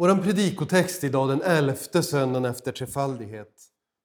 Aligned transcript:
Vår 0.00 0.22
predikotext 0.22 1.04
idag, 1.04 1.28
den 1.28 1.42
elfte 1.42 2.02
söndagen 2.02 2.44
efter 2.44 2.72
trefaldighet, 2.72 3.48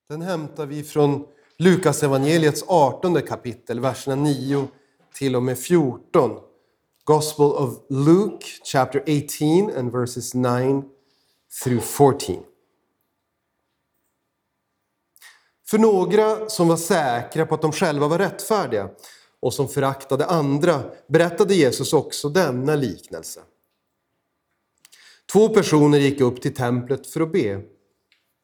den 0.09 0.21
hämtar 0.21 0.65
vi 0.65 0.83
från 0.83 1.25
Lukas 1.57 2.03
evangeliets 2.03 2.63
18 2.67 3.21
kapitel, 3.21 3.79
verserna 3.79 4.15
9 4.15 4.67
till 5.13 5.35
och 5.35 5.43
med 5.43 5.59
14. 5.59 6.39
Gospel 7.03 7.45
of 7.45 7.73
Luke, 7.89 8.45
chapter 8.63 9.01
18 9.01 9.77
and 9.77 9.91
verses 9.91 10.33
9 10.33 10.83
through 11.63 11.81
14. 11.81 12.43
För 15.67 15.77
några 15.77 16.49
som 16.49 16.67
var 16.67 16.77
säkra 16.77 17.45
på 17.45 17.55
att 17.55 17.61
de 17.61 17.71
själva 17.71 18.07
var 18.07 18.17
rättfärdiga 18.17 18.89
och 19.39 19.53
som 19.53 19.67
föraktade 19.67 20.25
andra 20.25 20.83
berättade 21.07 21.55
Jesus 21.55 21.93
också 21.93 22.29
denna 22.29 22.75
liknelse. 22.75 23.41
Två 25.31 25.49
personer 25.49 25.97
gick 25.97 26.21
upp 26.21 26.41
till 26.41 26.53
templet 26.53 27.07
för 27.07 27.21
att 27.21 27.31
be. 27.31 27.61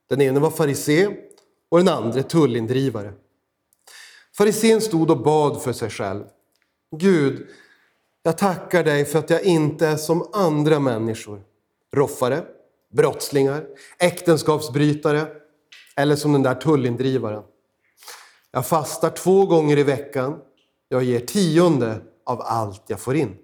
Den 0.10 0.22
ene 0.22 0.40
var 0.40 0.52
farisé 0.52 1.08
och 1.70 1.78
den 1.78 1.88
andra 1.88 2.24
tullindrivare. 2.24 3.14
Farisén 4.38 4.82
stod 4.82 5.12
och 5.12 5.24
bad 5.24 5.62
för 5.62 5.74
sig 5.74 5.90
själv. 5.90 6.24
Gud, 6.96 7.48
jag 8.24 8.38
tackar 8.38 8.84
dig 8.84 9.05
för 9.05 9.20
att 9.20 9.30
jag 9.30 9.44
inte 9.44 9.88
är 9.88 9.98
som 9.98 10.30
andra 10.34 10.80
människor. 10.80 11.41
Roffare, 11.94 12.44
brottslingar, 12.94 13.66
äktenskapsbrytare 14.00 15.27
eller 15.96 16.16
som 16.16 16.34
den 16.34 16.44
där 16.44 16.55
tullindrivaren. 16.55 17.44
Jag 18.52 18.68
fastar 18.68 19.10
två 19.10 19.46
gånger 19.46 19.77
i 19.77 19.84
veckan. 19.84 20.40
Jag 20.90 21.04
ger 21.04 21.20
tionde 21.20 22.02
av 22.26 22.41
allt 22.41 22.84
jag 22.88 23.00
får 23.00 23.16
in. 23.16 23.38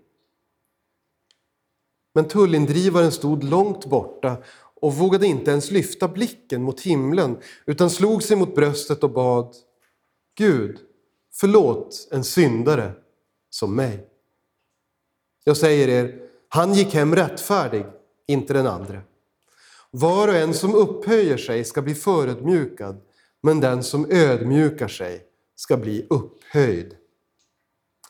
Men 2.17 2.27
tullindrivaren 2.27 3.11
stod 3.11 3.43
långt 3.43 3.85
borta 3.85 4.37
och 4.81 4.93
vågade 4.93 5.27
inte 5.27 5.51
ens 5.51 5.71
lyfta 5.71 6.07
blicken 6.07 6.63
mot 6.63 6.81
himlen 6.81 7.37
utan 7.65 7.89
slog 7.89 8.23
sig 8.23 8.37
mot 8.37 8.55
bröstet 8.55 9.03
och 9.03 9.11
bad 9.11 9.55
Gud, 10.37 10.79
förlåt 11.33 12.07
en 12.11 12.23
syndare 12.23 12.91
som 13.49 13.75
mig. 13.75 14.07
Jag 15.43 15.57
säger 15.57 15.87
er, 15.87 16.19
han 16.49 16.73
gick 16.73 16.93
hem 16.93 17.15
rättfärdig, 17.15 17.85
inte 18.27 18.53
den 18.53 18.67
andre. 18.67 19.01
Var 19.91 20.27
och 20.27 20.35
en 20.35 20.53
som 20.53 20.75
upphöjer 20.75 21.37
sig 21.37 21.63
ska 21.63 21.81
bli 21.81 21.95
förödmjukad, 21.95 23.01
men 23.41 23.59
den 23.59 23.83
som 23.83 24.11
ödmjukar 24.11 24.87
sig 24.87 25.23
ska 25.55 25.77
bli 25.77 26.07
upphöjd. 26.09 26.95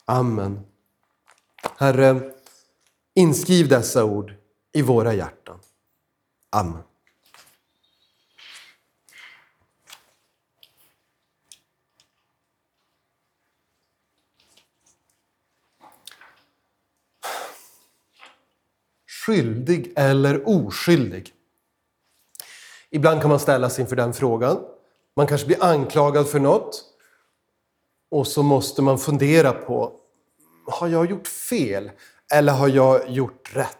Amen. 0.06 0.60
Herre, 1.78 2.37
inskriv 3.18 3.68
dessa 3.68 4.04
ord 4.04 4.34
i 4.74 4.82
våra 4.82 5.14
hjärtan. 5.14 5.60
Amen. 6.50 6.84
Skyldig 19.26 19.94
eller 19.96 20.48
oskyldig? 20.50 21.34
Ibland 22.90 23.22
kan 23.22 23.30
man 23.30 23.40
ställas 23.40 23.80
inför 23.80 23.96
den 23.96 24.14
frågan. 24.14 24.58
Man 25.16 25.28
kanske 25.28 25.48
blir 25.48 25.64
anklagad 25.64 26.30
för 26.30 26.40
något 26.40 26.84
och 28.12 28.28
så 28.28 28.44
måste 28.44 28.82
man 28.82 29.00
fundera 29.00 29.52
på, 29.52 29.94
har 30.68 30.88
jag 30.88 31.10
gjort 31.10 31.28
fel 31.28 31.92
eller 32.34 32.54
har 32.54 32.68
jag 32.68 33.10
gjort 33.10 33.56
rätt? 33.56 33.78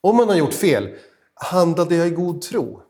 Om 0.00 0.16
man 0.16 0.28
har 0.28 0.36
gjort 0.36 0.54
fel, 0.54 0.98
handlade 1.34 1.96
jag 1.96 2.06
i 2.06 2.10
god 2.10 2.42
tro? 2.42 2.82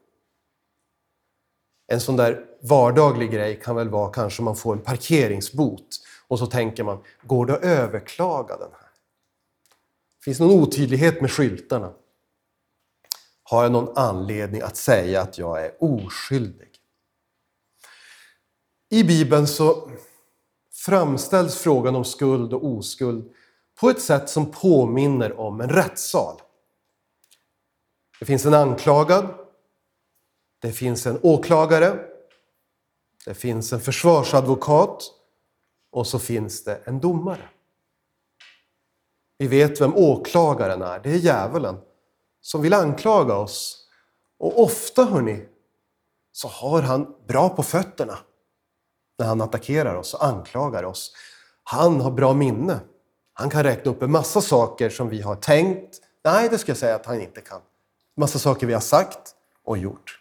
En 1.87 2.01
sån 2.01 2.17
där 2.17 2.47
vardaglig 2.63 3.31
grej 3.31 3.61
kan 3.61 3.77
väl 3.77 3.89
vara 3.89 4.13
kanske 4.13 4.43
man 4.43 4.57
får 4.57 4.73
en 4.73 4.83
parkeringsbot 4.83 5.89
och 6.29 6.39
så 6.39 6.47
tänker 6.47 6.85
man, 6.85 7.03
går 7.23 7.47
det 7.47 7.55
att 7.57 7.65
överklaga 7.65 8.57
den 8.57 8.71
här? 8.73 8.91
Finns 10.25 10.39
det 10.39 10.45
någon 10.45 10.63
otydlighet 10.63 11.21
med 11.21 11.31
skyltarna? 11.31 11.93
Har 13.43 13.63
jag 13.63 13.73
någon 13.73 13.97
anledning 13.99 14.63
att 14.63 14.77
säga 14.77 15.23
att 15.23 15.39
jag 15.39 15.65
är 15.65 15.73
oskyldig? 15.79 16.71
I 18.91 19.05
Bibeln 19.05 19.47
så 19.47 19.91
framställs 20.73 21.57
frågan 21.57 21.97
om 21.97 22.05
skuld 22.05 22.53
och 22.53 22.67
oskuld 22.67 23.33
på 23.81 23.91
ett 23.91 24.03
sätt 24.03 24.29
som 24.29 24.51
påminner 24.51 25.41
om 25.41 25.61
en 25.61 25.69
rättssal. 25.69 26.41
Det 28.19 28.25
finns 28.25 28.47
en 28.47 28.55
anklagad, 28.55 29.35
det 30.59 30.73
finns 30.73 31.07
en 31.07 31.19
åklagare, 31.23 31.99
det 33.25 33.35
finns 33.35 33.73
en 33.73 33.81
försvarsadvokat 33.81 35.13
och 35.91 36.07
så 36.07 36.19
finns 36.19 36.65
det 36.65 36.81
en 36.85 37.01
domare. 37.01 37.49
Vi 39.39 39.47
vet 39.47 39.81
vem 39.81 39.97
åklagaren 39.97 40.83
är, 40.83 40.99
det 40.99 41.11
är 41.11 41.19
djävulen 41.19 41.81
som 42.41 42.63
vill 42.63 42.75
anklaga 42.75 43.37
oss. 43.37 43.87
Och 44.39 44.63
ofta, 44.63 45.05
hörni, 45.05 45.49
så 46.33 46.49
har 46.49 46.83
han 46.83 47.15
bra 47.27 47.49
på 47.49 47.63
fötterna 47.63 48.19
när 49.19 49.27
han 49.27 49.41
attackerar 49.41 49.95
oss 49.95 50.15
och 50.15 50.25
anklagar 50.25 50.83
oss. 50.83 51.13
Han 51.63 52.01
har 52.01 52.11
bra 52.11 52.35
minne. 52.35 52.81
Han 53.41 53.51
kan 53.51 53.63
räkna 53.63 53.91
upp 53.91 54.03
en 54.03 54.11
massa 54.11 54.41
saker 54.41 54.91
som 54.91 55.09
vi 55.09 55.23
har 55.23 55.37
tänkt. 55.37 56.01
Nej, 56.25 56.49
det 56.49 56.59
ska 56.59 56.71
jag 56.71 56.77
säga 56.77 56.95
att 56.95 57.07
han 57.07 57.21
inte 57.21 57.41
kan. 57.41 57.61
Massa 58.17 58.39
saker 58.39 58.67
vi 58.67 58.73
har 58.73 58.81
sagt 58.81 59.35
och 59.65 59.79
gjort. 59.79 60.21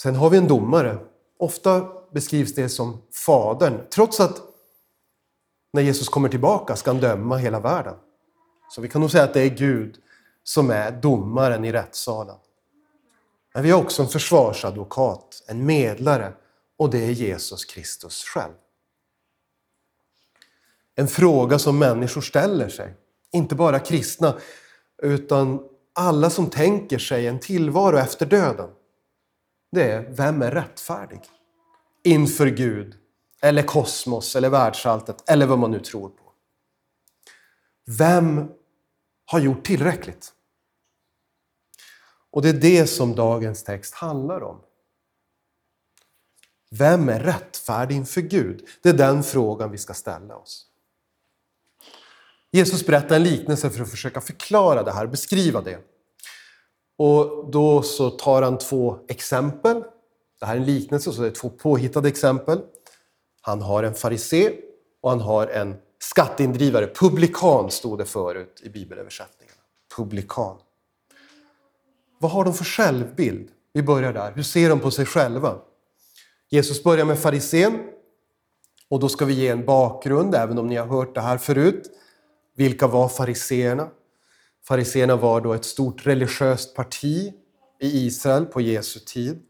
Sen 0.00 0.14
har 0.14 0.30
vi 0.30 0.38
en 0.38 0.48
domare. 0.48 0.98
Ofta 1.38 1.88
beskrivs 2.12 2.54
det 2.54 2.68
som 2.68 3.02
Fadern, 3.12 3.80
trots 3.90 4.20
att 4.20 4.40
när 5.72 5.82
Jesus 5.82 6.08
kommer 6.08 6.28
tillbaka 6.28 6.76
ska 6.76 6.90
han 6.90 7.00
döma 7.00 7.36
hela 7.36 7.60
världen. 7.60 7.94
Så 8.70 8.80
vi 8.80 8.88
kan 8.88 9.00
nog 9.00 9.10
säga 9.10 9.24
att 9.24 9.34
det 9.34 9.42
är 9.42 9.50
Gud 9.50 9.96
som 10.42 10.70
är 10.70 10.90
domaren 10.90 11.64
i 11.64 11.72
rättssalen. 11.72 12.36
Men 13.54 13.62
vi 13.62 13.70
har 13.70 13.82
också 13.82 14.02
en 14.02 14.08
försvarsadvokat, 14.08 15.42
en 15.46 15.66
medlare, 15.66 16.32
och 16.76 16.90
det 16.90 17.04
är 17.04 17.10
Jesus 17.10 17.64
Kristus 17.64 18.24
själv. 18.24 18.52
En 20.98 21.08
fråga 21.08 21.58
som 21.58 21.78
människor 21.78 22.20
ställer 22.20 22.68
sig, 22.68 22.94
inte 23.32 23.54
bara 23.54 23.78
kristna, 23.78 24.38
utan 25.02 25.60
alla 25.92 26.30
som 26.30 26.50
tänker 26.50 26.98
sig 26.98 27.26
en 27.26 27.40
tillvaro 27.40 27.96
efter 27.98 28.26
döden. 28.26 28.70
Det 29.72 29.90
är, 29.90 30.10
vem 30.10 30.42
är 30.42 30.50
rättfärdig? 30.50 31.20
Inför 32.04 32.46
Gud, 32.46 32.94
eller 33.42 33.62
kosmos, 33.62 34.36
eller 34.36 34.48
världsalltet, 34.48 35.30
eller 35.30 35.46
vad 35.46 35.58
man 35.58 35.70
nu 35.70 35.80
tror 35.80 36.08
på. 36.08 36.32
Vem 37.98 38.48
har 39.24 39.40
gjort 39.40 39.64
tillräckligt? 39.64 40.32
Och 42.30 42.42
det 42.42 42.48
är 42.48 42.60
det 42.60 42.86
som 42.86 43.14
dagens 43.14 43.62
text 43.62 43.94
handlar 43.94 44.42
om. 44.42 44.60
Vem 46.70 47.08
är 47.08 47.20
rättfärdig 47.20 47.96
inför 47.96 48.20
Gud? 48.20 48.68
Det 48.82 48.88
är 48.88 48.92
den 48.92 49.22
frågan 49.22 49.70
vi 49.70 49.78
ska 49.78 49.94
ställa 49.94 50.36
oss. 50.36 50.65
Jesus 52.52 52.86
berättar 52.86 53.16
en 53.16 53.22
liknelse 53.22 53.70
för 53.70 53.82
att 53.82 53.90
försöka 53.90 54.20
förklara 54.20 54.82
det 54.82 54.92
här, 54.92 55.06
beskriva 55.06 55.60
det. 55.60 55.78
Och 56.98 57.50
då 57.50 57.82
så 57.82 58.10
tar 58.10 58.42
han 58.42 58.58
två 58.58 58.98
exempel. 59.08 59.82
Det 60.40 60.46
här 60.46 60.56
är 60.56 60.60
en 60.60 60.66
liknelse, 60.66 61.12
så 61.12 61.22
det 61.22 61.28
är 61.28 61.32
två 61.32 61.50
påhittade 61.50 62.08
exempel. 62.08 62.60
Han 63.40 63.62
har 63.62 63.82
en 63.82 63.94
farisé 63.94 64.52
och 65.00 65.10
han 65.10 65.20
har 65.20 65.46
en 65.46 65.76
skatteindrivare. 65.98 66.86
Publikan 66.86 67.70
stod 67.70 67.98
det 67.98 68.04
förut 68.04 68.60
i 68.64 68.68
bibelöversättningen. 68.68 69.54
Publikan. 69.96 70.56
Vad 72.18 72.30
har 72.30 72.44
de 72.44 72.54
för 72.54 72.64
självbild? 72.64 73.48
Vi 73.72 73.82
börjar 73.82 74.12
där. 74.12 74.32
Hur 74.34 74.42
ser 74.42 74.68
de 74.68 74.80
på 74.80 74.90
sig 74.90 75.06
själva? 75.06 75.58
Jesus 76.48 76.84
börjar 76.84 77.04
med 77.04 77.18
farisén. 77.18 77.78
Och 78.88 79.00
då 79.00 79.08
ska 79.08 79.24
vi 79.24 79.34
ge 79.34 79.48
en 79.48 79.64
bakgrund, 79.64 80.34
även 80.34 80.58
om 80.58 80.66
ni 80.66 80.76
har 80.76 80.86
hört 80.86 81.14
det 81.14 81.20
här 81.20 81.38
förut. 81.38 81.90
Vilka 82.56 82.86
var 82.86 83.08
fariseerna? 83.08 83.88
Fariseerna 84.68 85.16
var 85.16 85.40
då 85.40 85.52
ett 85.52 85.64
stort 85.64 86.06
religiöst 86.06 86.74
parti 86.74 87.32
i 87.80 88.06
Israel 88.06 88.46
på 88.46 88.60
Jesu 88.60 89.00
tid. 89.00 89.42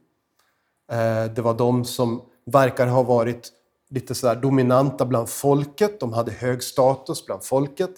Eh, 0.92 1.24
det 1.24 1.42
var 1.42 1.54
de 1.54 1.84
som 1.84 2.22
verkar 2.46 2.86
ha 2.86 3.02
varit 3.02 3.52
lite 3.90 4.14
sådär 4.14 4.34
dominanta 4.36 5.06
bland 5.06 5.28
folket. 5.28 6.00
De 6.00 6.12
hade 6.12 6.32
hög 6.32 6.62
status 6.62 7.26
bland 7.26 7.44
folket. 7.44 7.90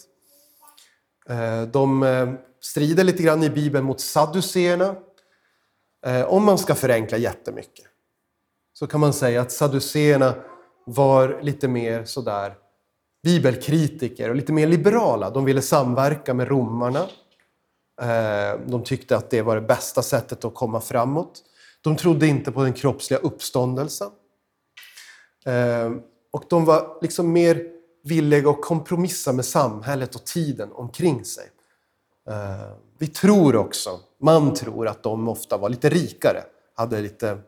Eh, 1.29 1.63
de 1.63 2.03
eh, 2.03 2.33
strider 2.61 3.05
lite 3.05 3.23
grann 3.23 3.43
i 3.43 3.51
Bibeln 3.51 3.85
mot 3.85 4.01
sadduceerna. 4.01 4.97
Om 6.27 6.45
man 6.45 6.59
ska 6.59 6.75
förenkla 6.75 7.19
jättemycket 7.19 7.87
så 8.73 8.87
kan 8.87 9.01
man 9.01 9.13
säga 9.13 9.41
att 9.41 9.53
sadduceerna 9.53 10.35
var 10.87 11.39
lite 11.43 11.69
mer 11.69 12.05
sådär 12.05 12.55
bibelkritiker 13.29 14.29
och 14.29 14.37
lite 14.37 14.53
mer 14.53 14.67
liberala. 14.67 15.31
De 15.31 15.45
ville 15.45 15.63
samverka 15.63 16.35
med 16.35 16.49
romarna. 16.49 17.01
Eh, 18.01 18.61
de 18.67 18.85
tyckte 18.85 19.17
att 19.17 19.31
det 19.31 19.43
var 19.43 19.55
det 19.55 19.61
bästa 19.61 20.03
sättet 20.03 20.45
att 20.45 20.55
komma 20.55 20.81
framåt. 20.81 21.43
De 21.81 21.97
trodde 21.97 22.27
inte 22.27 22.53
på 22.53 22.63
den 22.63 22.73
kroppsliga 22.73 23.21
uppståndelsen. 23.21 24.11
Eh, 25.47 25.93
och 26.31 26.45
de 26.49 26.65
var 26.65 26.99
liksom 27.03 27.33
mer 27.33 27.63
villiga 28.05 28.51
att 28.51 28.63
kompromissa 28.63 29.33
med 29.33 29.45
samhället 29.45 30.15
och 30.15 30.25
tiden 30.25 30.73
omkring 30.73 31.25
sig. 31.25 31.45
Eh, 32.29 32.73
vi 32.99 33.07
tror 33.07 33.57
också, 33.57 34.01
man 34.21 34.55
tror 34.55 34.89
att 34.89 35.03
de 35.03 35.29
ofta 35.29 35.57
var 35.57 35.69
lite 35.69 35.89
rikare, 35.89 36.43
hade 36.75 37.01
lite, 37.01 37.39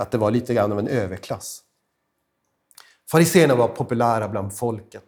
att 0.00 0.10
det 0.10 0.18
var 0.18 0.30
lite 0.30 0.54
grann 0.54 0.72
av 0.72 0.78
en 0.78 0.88
överklass. 0.88 1.62
Fariséerna 3.12 3.54
var 3.54 3.68
populära 3.68 4.28
bland 4.28 4.56
folket. 4.56 5.04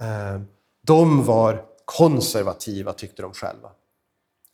Eh, 0.00 0.40
de 0.82 1.24
var 1.24 1.64
konservativa 1.84 2.92
tyckte 2.92 3.22
de 3.22 3.32
själva. 3.32 3.70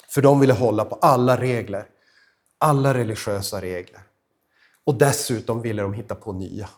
För 0.08 0.22
de 0.22 0.40
ville 0.40 0.52
hålla 0.52 0.84
på 0.84 0.94
alla 0.94 1.40
regler, 1.40 1.88
alla 2.58 2.94
religiösa 2.94 3.60
regler. 3.60 4.00
Och 4.84 4.94
dessutom 4.94 5.62
ville 5.62 5.82
de 5.82 5.92
hitta 5.94 6.14
på 6.14 6.32
nya. 6.32 6.68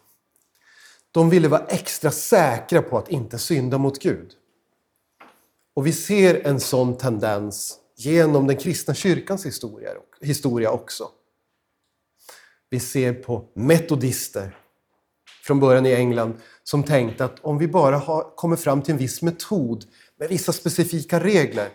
De 1.10 1.30
ville 1.30 1.48
vara 1.48 1.66
extra 1.66 2.10
säkra 2.10 2.82
på 2.82 2.98
att 2.98 3.08
inte 3.08 3.38
synda 3.38 3.78
mot 3.78 4.02
Gud. 4.02 4.32
Och 5.74 5.86
vi 5.86 5.92
ser 5.92 6.46
en 6.46 6.60
sån 6.60 6.96
tendens 6.96 7.78
genom 7.96 8.46
den 8.46 8.56
kristna 8.56 8.94
kyrkans 8.94 9.46
historia 10.20 10.70
också. 10.70 11.10
Vi 12.70 12.80
ser 12.80 13.12
på 13.12 13.48
metodister 13.54 14.59
från 15.50 15.60
början 15.60 15.86
i 15.86 15.92
England 15.92 16.34
som 16.64 16.82
tänkte 16.82 17.24
att 17.24 17.40
om 17.40 17.58
vi 17.58 17.68
bara 17.68 17.96
har, 17.96 18.36
kommer 18.36 18.56
fram 18.56 18.82
till 18.82 18.92
en 18.92 18.98
viss 18.98 19.22
metod 19.22 19.84
med 20.18 20.28
vissa 20.28 20.52
specifika 20.52 21.20
regler, 21.20 21.68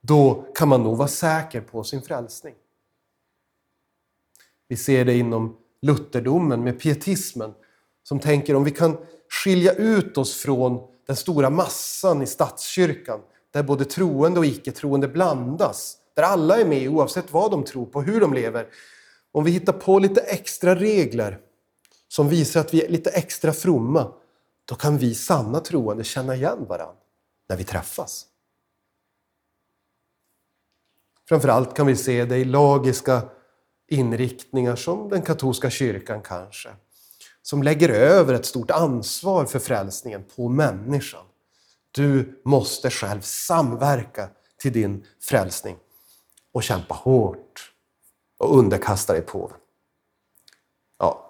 då 0.00 0.46
kan 0.54 0.68
man 0.68 0.82
nog 0.82 0.96
vara 0.96 1.08
säker 1.08 1.60
på 1.60 1.84
sin 1.84 2.02
frälsning. 2.02 2.54
Vi 4.68 4.76
ser 4.76 5.04
det 5.04 5.14
inom 5.14 5.56
lutherdomen 5.82 6.64
med 6.64 6.80
pietismen 6.80 7.54
som 8.02 8.20
tänker 8.20 8.54
om 8.54 8.64
vi 8.64 8.70
kan 8.70 8.96
skilja 9.44 9.72
ut 9.72 10.18
oss 10.18 10.34
från 10.34 10.80
den 11.06 11.16
stora 11.16 11.50
massan 11.50 12.22
i 12.22 12.26
statskyrkan 12.26 13.20
där 13.52 13.62
både 13.62 13.84
troende 13.84 14.38
och 14.38 14.46
icke-troende 14.46 15.08
blandas, 15.08 15.96
där 16.16 16.22
alla 16.22 16.60
är 16.60 16.64
med 16.64 16.88
oavsett 16.88 17.32
vad 17.32 17.50
de 17.50 17.64
tror 17.64 17.86
på, 17.86 18.02
hur 18.02 18.20
de 18.20 18.34
lever. 18.34 18.66
Om 19.32 19.44
vi 19.44 19.50
hittar 19.50 19.72
på 19.72 19.98
lite 19.98 20.20
extra 20.20 20.74
regler 20.74 21.38
som 22.12 22.28
visar 22.28 22.60
att 22.60 22.74
vi 22.74 22.84
är 22.84 22.88
lite 22.88 23.10
extra 23.10 23.52
fromma, 23.52 24.12
då 24.64 24.74
kan 24.74 24.98
vi 24.98 25.14
sanna 25.14 25.60
troende 25.60 26.04
känna 26.04 26.34
igen 26.34 26.66
varandra 26.68 27.02
när 27.48 27.56
vi 27.56 27.64
träffas. 27.64 28.26
Framförallt 31.28 31.76
kan 31.76 31.86
vi 31.86 31.96
se 31.96 32.24
det 32.24 32.36
i 32.36 32.44
lagiska 32.44 33.22
inriktningar 33.88 34.76
som 34.76 35.08
den 35.08 35.22
katolska 35.22 35.70
kyrkan 35.70 36.22
kanske, 36.22 36.68
som 37.42 37.62
lägger 37.62 37.88
över 37.88 38.34
ett 38.34 38.46
stort 38.46 38.70
ansvar 38.70 39.44
för 39.44 39.58
frälsningen 39.58 40.24
på 40.36 40.48
människan. 40.48 41.24
Du 41.90 42.40
måste 42.44 42.90
själv 42.90 43.20
samverka 43.20 44.28
till 44.56 44.72
din 44.72 45.06
frälsning 45.20 45.76
och 46.52 46.62
kämpa 46.62 46.94
hårt 46.94 47.72
och 48.38 48.58
underkasta 48.58 49.12
dig 49.12 49.22
påven. 49.22 49.58
Ja. 50.98 51.28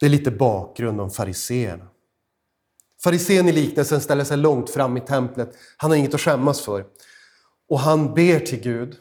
Det 0.00 0.06
är 0.06 0.10
lite 0.10 0.30
bakgrund 0.30 1.00
om 1.00 1.10
fariseerna. 1.10 1.86
Farisén 3.02 3.48
i 3.48 3.52
liknelsen 3.52 4.00
ställer 4.00 4.24
sig 4.24 4.36
långt 4.36 4.70
fram 4.70 4.96
i 4.96 5.00
templet. 5.00 5.56
Han 5.76 5.90
har 5.90 5.98
inget 5.98 6.14
att 6.14 6.20
skämmas 6.20 6.60
för. 6.60 6.84
Och 7.68 7.80
han 7.80 8.14
ber 8.14 8.40
till 8.40 8.60
Gud. 8.60 8.96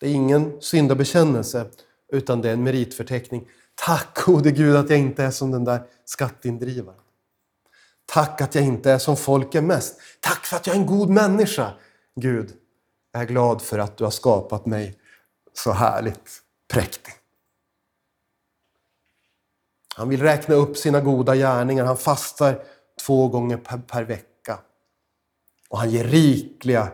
Det 0.00 0.06
är 0.06 0.12
ingen 0.12 0.60
syndabekännelse, 0.60 1.66
utan 2.12 2.40
det 2.40 2.48
är 2.48 2.52
en 2.52 2.62
meritförteckning. 2.62 3.48
Tack 3.74 4.24
gode 4.24 4.50
Gud 4.50 4.76
att 4.76 4.90
jag 4.90 4.98
inte 4.98 5.24
är 5.24 5.30
som 5.30 5.50
den 5.50 5.64
där 5.64 5.82
skatteindrivaren. 6.04 7.00
Tack 8.06 8.40
att 8.40 8.54
jag 8.54 8.64
inte 8.64 8.90
är 8.90 8.98
som 8.98 9.16
folk 9.16 9.54
är 9.54 9.62
mest. 9.62 10.00
Tack 10.20 10.46
för 10.46 10.56
att 10.56 10.66
jag 10.66 10.76
är 10.76 10.80
en 10.80 10.86
god 10.86 11.10
människa. 11.10 11.72
Gud, 12.20 12.52
jag 13.12 13.22
är 13.22 13.26
glad 13.26 13.62
för 13.62 13.78
att 13.78 13.96
du 13.96 14.04
har 14.04 14.10
skapat 14.10 14.66
mig 14.66 14.98
så 15.52 15.72
härligt 15.72 16.42
präktig. 16.72 17.14
Han 19.96 20.08
vill 20.08 20.22
räkna 20.22 20.54
upp 20.54 20.76
sina 20.76 21.00
goda 21.00 21.36
gärningar. 21.36 21.84
Han 21.84 21.96
fastar 21.96 22.64
två 23.00 23.28
gånger 23.28 23.56
per, 23.56 23.78
per 23.78 24.02
vecka. 24.02 24.58
Och 25.68 25.78
han 25.78 25.90
ger 25.90 26.04
rikliga 26.04 26.92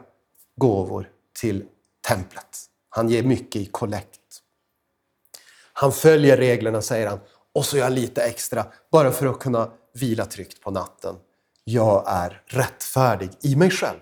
gåvor 0.56 1.08
till 1.40 1.64
templet. 2.08 2.58
Han 2.88 3.08
ger 3.08 3.22
mycket 3.22 3.62
i 3.62 3.66
kollekt. 3.66 4.20
Han 5.72 5.92
följer 5.92 6.36
reglerna, 6.36 6.82
säger 6.82 7.06
han, 7.06 7.20
och 7.54 7.64
så 7.64 7.76
gör 7.76 7.84
han 7.84 7.94
lite 7.94 8.22
extra 8.22 8.66
bara 8.92 9.12
för 9.12 9.26
att 9.26 9.38
kunna 9.38 9.70
vila 9.94 10.26
tryggt 10.26 10.60
på 10.60 10.70
natten. 10.70 11.16
Jag 11.64 12.04
är 12.06 12.42
rättfärdig 12.46 13.30
i 13.42 13.56
mig 13.56 13.70
själv. 13.70 13.98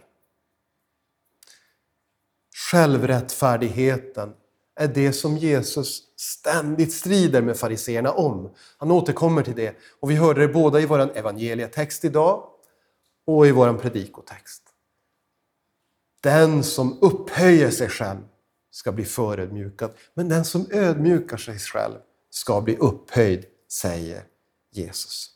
Självrättfärdigheten 2.71 4.35
är 4.79 4.89
det 4.89 5.13
som 5.13 5.37
Jesus 5.37 6.03
ständigt 6.17 6.93
strider 6.93 7.43
med 7.43 7.57
fariseerna 7.57 8.13
om. 8.13 8.55
Han 8.77 8.91
återkommer 8.91 9.43
till 9.43 9.55
det 9.55 9.77
och 10.01 10.11
vi 10.11 10.15
hörde 10.15 10.41
det 10.41 10.49
både 10.49 10.81
i 10.81 10.87
vår 10.87 11.17
evangelietext 11.17 12.05
idag 12.05 12.49
och 13.27 13.47
i 13.47 13.53
vår 13.53 13.75
predikotext. 13.75 14.63
Den 16.23 16.65
som 16.65 16.99
upphöjer 17.01 17.71
sig 17.71 17.89
själv 17.89 18.19
ska 18.71 18.93
bli 18.93 19.05
förödmjukad, 19.05 19.91
men 20.15 20.29
den 20.29 20.45
som 20.45 20.67
ödmjukar 20.71 21.37
sig 21.37 21.59
själv 21.59 21.95
ska 22.31 22.61
bli 22.61 22.77
upphöjd, 22.77 23.45
säger 23.73 24.23
Jesus. 24.71 25.31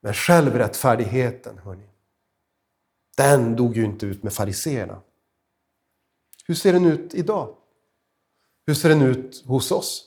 Men 0.00 0.14
självrättfärdigheten, 0.14 1.58
hörni, 1.58 1.88
den 3.16 3.56
dog 3.56 3.76
ju 3.76 3.84
inte 3.84 4.06
ut 4.06 4.22
med 4.22 4.32
fariseerna. 4.32 5.00
Hur 6.46 6.54
ser 6.54 6.72
den 6.72 6.84
ut 6.84 7.14
idag? 7.14 7.56
Hur 8.70 8.74
ser 8.74 8.88
den 8.88 9.02
ut 9.02 9.44
hos 9.46 9.72
oss? 9.72 10.04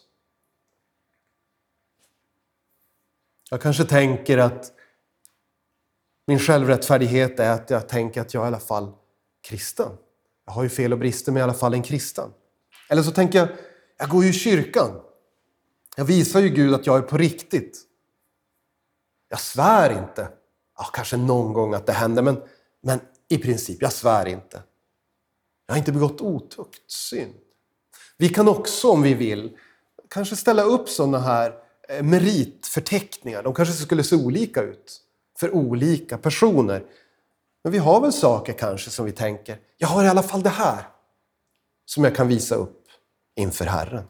Jag 3.49 3.61
kanske 3.61 3.83
tänker 3.83 4.37
att 4.37 4.71
min 6.27 6.39
självrättfärdighet 6.39 7.39
är 7.39 7.51
att 7.51 7.69
jag 7.69 7.89
tänker 7.89 8.21
att 8.21 8.33
jag 8.33 8.41
är 8.41 8.45
i 8.45 8.47
alla 8.47 8.59
fall 8.59 8.91
kristen. 9.41 9.89
Jag 10.45 10.53
har 10.53 10.63
ju 10.63 10.69
fel 10.69 10.93
och 10.93 10.99
brister, 10.99 11.31
men 11.31 11.39
jag 11.39 11.45
är 11.45 11.47
i 11.47 11.51
alla 11.51 11.59
fall 11.59 11.73
en 11.73 11.83
kristen. 11.83 12.33
Eller 12.89 13.03
så 13.03 13.11
tänker 13.11 13.39
jag, 13.39 13.47
jag 13.97 14.09
går 14.09 14.23
ju 14.23 14.29
i 14.29 14.33
kyrkan. 14.33 15.01
Jag 15.95 16.05
visar 16.05 16.39
ju 16.39 16.49
Gud 16.49 16.73
att 16.73 16.87
jag 16.87 16.97
är 16.97 17.01
på 17.01 17.17
riktigt. 17.17 17.81
Jag 19.29 19.39
svär 19.39 19.97
inte. 19.97 20.29
Ja, 20.77 20.83
kanske 20.93 21.17
någon 21.17 21.53
gång 21.53 21.73
att 21.73 21.85
det 21.85 21.93
händer, 21.93 22.23
men, 22.23 22.41
men 22.81 22.99
i 23.29 23.37
princip, 23.37 23.81
jag 23.81 23.93
svär 23.93 24.25
inte. 24.25 24.63
Jag 25.65 25.73
har 25.73 25.79
inte 25.79 25.91
begått 25.91 26.21
otukt, 26.21 26.91
synd. 26.91 27.33
Vi 28.23 28.29
kan 28.29 28.47
också, 28.47 28.91
om 28.91 29.01
vi 29.01 29.13
vill, 29.13 29.57
kanske 30.09 30.35
ställa 30.35 30.63
upp 30.63 30.89
sådana 30.89 31.19
här 31.19 31.53
eh, 31.89 32.03
meritförteckningar. 32.03 33.43
De 33.43 33.53
kanske 33.53 33.73
skulle 33.73 34.03
se 34.03 34.15
olika 34.15 34.61
ut 34.61 35.01
för 35.39 35.51
olika 35.51 36.17
personer. 36.17 36.85
Men 37.63 37.71
vi 37.71 37.77
har 37.77 38.01
väl 38.01 38.13
saker 38.13 38.53
kanske 38.53 38.89
som 38.89 39.05
vi 39.05 39.11
tänker, 39.11 39.59
jag 39.77 39.87
har 39.87 40.03
i 40.03 40.07
alla 40.07 40.23
fall 40.23 40.43
det 40.43 40.49
här 40.49 40.87
som 41.85 42.03
jag 42.03 42.15
kan 42.15 42.27
visa 42.27 42.55
upp 42.55 42.87
inför 43.35 43.65
Herren. 43.65 44.03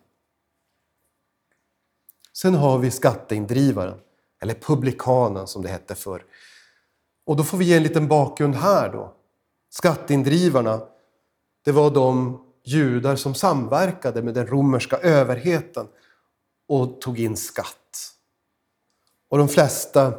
Sen 2.33 2.55
har 2.55 2.77
vi 2.77 2.91
skatteindrivaren, 2.91 3.99
eller 4.41 4.53
publikanen 4.53 5.47
som 5.47 5.61
det 5.61 5.69
hette 5.69 5.95
förr. 5.95 6.25
Och 7.25 7.35
då 7.35 7.43
får 7.43 7.57
vi 7.57 7.65
ge 7.65 7.77
en 7.77 7.83
liten 7.83 8.07
bakgrund 8.07 8.55
här 8.55 8.89
då. 8.89 9.13
Skatteindrivarna, 9.69 10.81
det 11.63 11.71
var 11.71 11.91
de 11.91 12.42
judar 12.63 13.15
som 13.15 13.35
samverkade 13.35 14.21
med 14.21 14.33
den 14.33 14.47
romerska 14.47 14.97
överheten 14.97 15.87
och 16.67 17.01
tog 17.01 17.19
in 17.19 17.37
skatt. 17.37 18.13
Och 19.29 19.37
de 19.37 19.47
flesta 19.47 20.13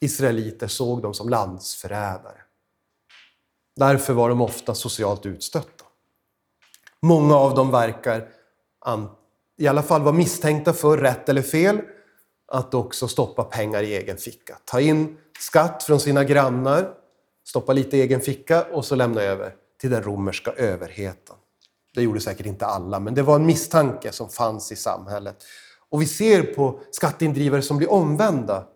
israeliter 0.00 0.68
såg 0.68 1.02
dem 1.02 1.14
som 1.14 1.28
landsförrädare. 1.28 2.40
Därför 3.76 4.12
var 4.12 4.28
de 4.28 4.40
ofta 4.40 4.74
socialt 4.74 5.26
utstötta. 5.26 5.84
Många 7.02 7.36
av 7.36 7.54
dem 7.54 7.70
verkar 7.70 8.28
i 9.56 9.66
alla 9.66 9.82
fall 9.82 10.02
vara 10.02 10.14
misstänkta 10.14 10.72
för, 10.72 10.98
rätt 10.98 11.28
eller 11.28 11.42
fel, 11.42 11.80
att 12.52 12.74
också 12.74 13.08
stoppa 13.08 13.44
pengar 13.44 13.82
i 13.82 13.94
egen 13.94 14.16
ficka. 14.16 14.58
Ta 14.64 14.80
in 14.80 15.16
skatt 15.38 15.82
från 15.82 16.00
sina 16.00 16.24
grannar, 16.24 16.94
stoppa 17.44 17.72
lite 17.72 17.96
i 17.96 18.00
egen 18.00 18.20
ficka 18.20 18.62
och 18.62 18.84
så 18.84 18.94
lämna 18.94 19.20
över 19.20 19.54
till 19.80 19.90
den 19.90 20.02
romerska 20.02 20.52
överheten. 20.52 21.36
Det 21.98 22.02
gjorde 22.02 22.20
säkert 22.20 22.46
inte 22.46 22.66
alla, 22.66 23.00
men 23.00 23.14
det 23.14 23.22
var 23.22 23.36
en 23.36 23.46
misstanke 23.46 24.12
som 24.12 24.28
fanns 24.28 24.72
i 24.72 24.76
samhället. 24.76 25.44
Och 25.88 26.02
vi 26.02 26.06
ser 26.06 26.42
på 26.42 26.80
skatteindrivare 26.90 27.62
som 27.62 27.76
blir 27.76 27.92
omvända 27.92 28.66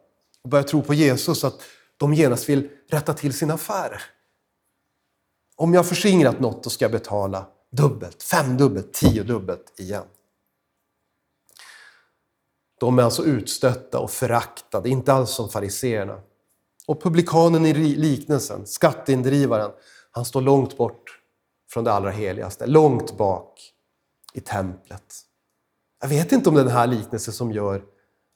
och 0.45 0.50
börjar 0.50 0.62
tro 0.62 0.83
på 0.83 0.95
Jesus 0.95 1.45
att 1.45 1.61
de 1.97 2.14
genast 2.14 2.49
vill 2.49 2.69
rätta 2.88 3.14
till 3.14 3.33
sina 3.33 3.55
affärer. 3.55 4.02
Om 5.57 5.75
jag 5.75 5.79
har 5.79 5.85
förskingrat 5.85 6.41
något, 6.41 6.64
då 6.64 6.71
ska 6.71 6.85
jag 6.85 6.93
betala 6.93 7.47
dubbelt, 7.71 8.23
femdubbelt, 8.23 8.93
tiodubbelt 8.93 9.81
igen. 9.81 10.07
De 12.81 12.99
är 12.99 13.02
alltså 13.02 13.25
utstötta 13.25 13.99
och 13.99 14.11
föraktade, 14.11 14.88
inte 14.88 15.12
alls 15.12 15.31
som 15.31 15.49
fariseerna. 15.49 16.21
Och 16.87 17.02
publikanen 17.02 17.67
i 17.67 17.75
liknelsen, 17.75 18.67
skatteindrivaren, 18.67 19.71
han 20.11 20.25
står 20.25 20.41
långt 20.41 20.76
bort 20.76 21.22
från 21.73 21.85
det 21.85 21.93
allra 21.93 22.11
heligaste, 22.11 22.67
långt 22.67 23.17
bak 23.17 23.61
i 24.33 24.41
templet. 24.41 25.14
Jag 26.00 26.09
vet 26.09 26.33
inte 26.33 26.49
om 26.49 26.55
det 26.55 26.61
är 26.61 26.64
den 26.64 26.75
här 26.75 26.87
liknelsen 26.87 27.35
som 27.35 27.52
gör 27.52 27.85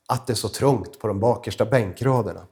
att 0.08 0.26
det 0.26 0.32
är 0.32 0.34
så 0.34 0.48
trångt 0.48 0.98
på 0.98 1.08
de 1.08 1.20
bakersta 1.20 1.64
bänkraderna. 1.64 2.46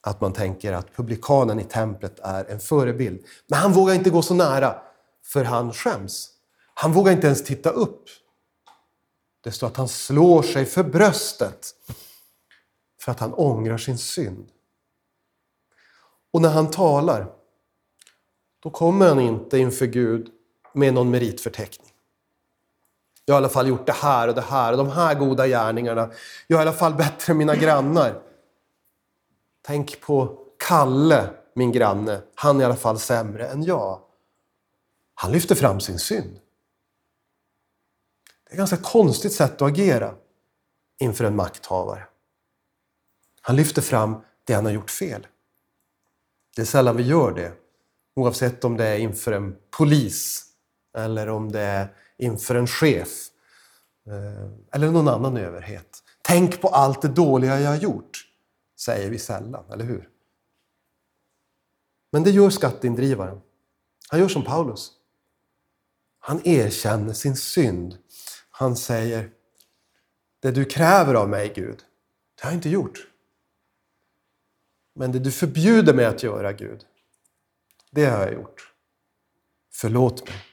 Att 0.00 0.20
man 0.20 0.32
tänker 0.32 0.72
att 0.72 0.96
publikanen 0.96 1.60
i 1.60 1.64
templet 1.64 2.18
är 2.18 2.44
en 2.44 2.60
förebild. 2.60 3.26
Men 3.46 3.58
han 3.58 3.72
vågar 3.72 3.94
inte 3.94 4.10
gå 4.10 4.22
så 4.22 4.34
nära, 4.34 4.82
för 5.24 5.44
han 5.44 5.72
skäms. 5.72 6.30
Han 6.74 6.92
vågar 6.92 7.12
inte 7.12 7.26
ens 7.26 7.44
titta 7.44 7.70
upp. 7.70 8.04
Det 9.40 9.52
står 9.52 9.66
att 9.66 9.76
han 9.76 9.88
slår 9.88 10.42
sig 10.42 10.64
för 10.64 10.84
bröstet 10.84 11.74
för 13.00 13.12
att 13.12 13.20
han 13.20 13.34
ångrar 13.34 13.78
sin 13.78 13.98
synd. 13.98 14.48
Och 16.32 16.42
när 16.42 16.50
han 16.50 16.70
talar, 16.70 17.41
då 18.62 18.70
kommer 18.70 19.08
han 19.08 19.20
inte 19.20 19.58
inför 19.58 19.86
Gud 19.86 20.30
med 20.72 20.94
någon 20.94 21.10
meritförteckning. 21.10 21.92
Jag 23.24 23.34
har 23.34 23.40
i 23.40 23.44
alla 23.44 23.52
fall 23.52 23.68
gjort 23.68 23.86
det 23.86 23.92
här 23.92 24.28
och 24.28 24.34
det 24.34 24.40
här 24.40 24.72
och 24.72 24.78
de 24.78 24.88
här 24.88 25.14
goda 25.14 25.46
gärningarna. 25.46 26.10
Jag 26.46 26.60
är 26.60 26.64
i 26.64 26.68
alla 26.68 26.76
fall 26.76 26.94
bättre 26.94 27.30
än 27.30 27.36
mina 27.36 27.56
grannar. 27.56 28.22
Tänk 29.62 30.00
på 30.00 30.38
Kalle, 30.68 31.30
min 31.54 31.72
granne. 31.72 32.22
Han 32.34 32.56
är 32.56 32.60
i 32.60 32.64
alla 32.64 32.76
fall 32.76 32.98
sämre 32.98 33.48
än 33.48 33.62
jag. 33.62 34.00
Han 35.14 35.32
lyfter 35.32 35.54
fram 35.54 35.80
sin 35.80 35.98
synd. 35.98 36.40
Det 38.44 38.50
är 38.50 38.52
ett 38.52 38.58
ganska 38.58 38.76
konstigt 38.76 39.32
sätt 39.32 39.62
att 39.62 39.68
agera 39.68 40.14
inför 40.98 41.24
en 41.24 41.36
makthavare. 41.36 42.06
Han 43.40 43.56
lyfter 43.56 43.82
fram 43.82 44.16
det 44.44 44.54
han 44.54 44.64
har 44.64 44.72
gjort 44.72 44.90
fel. 44.90 45.26
Det 46.56 46.62
är 46.62 46.66
sällan 46.66 46.96
vi 46.96 47.02
gör 47.02 47.32
det, 47.32 47.52
oavsett 48.14 48.64
om 48.64 48.76
det 48.76 48.84
är 48.84 48.98
inför 48.98 49.32
en 49.32 49.56
polis 49.70 50.46
eller 50.98 51.28
om 51.28 51.52
det 51.52 51.60
är 51.60 51.94
inför 52.18 52.54
en 52.54 52.66
chef 52.66 53.28
eh, 54.06 54.50
eller 54.72 54.90
någon 54.90 55.08
annan 55.08 55.36
överhet. 55.36 56.02
Tänk 56.22 56.60
på 56.60 56.68
allt 56.68 57.02
det 57.02 57.08
dåliga 57.08 57.60
jag 57.60 57.70
har 57.70 57.76
gjort, 57.76 58.26
säger 58.78 59.10
vi 59.10 59.18
sällan, 59.18 59.64
eller 59.72 59.84
hur? 59.84 60.08
Men 62.12 62.22
det 62.22 62.30
gör 62.30 62.50
skatteindrivaren. 62.50 63.40
Han 64.08 64.20
gör 64.20 64.28
som 64.28 64.44
Paulus. 64.44 64.90
Han 66.18 66.40
erkänner 66.44 67.12
sin 67.12 67.36
synd. 67.36 67.98
Han 68.50 68.76
säger, 68.76 69.30
det 70.40 70.50
du 70.50 70.64
kräver 70.64 71.14
av 71.14 71.28
mig, 71.28 71.52
Gud, 71.54 71.78
det 72.34 72.42
har 72.42 72.50
jag 72.50 72.56
inte 72.56 72.68
gjort. 72.68 73.06
Men 74.94 75.12
det 75.12 75.18
du 75.18 75.30
förbjuder 75.30 75.94
mig 75.94 76.04
att 76.04 76.22
göra, 76.22 76.52
Gud, 76.52 76.86
det 77.92 78.04
har 78.04 78.18
jag 78.18 78.32
gjort. 78.32 78.74
Förlåt 79.72 80.28
mig. 80.28 80.44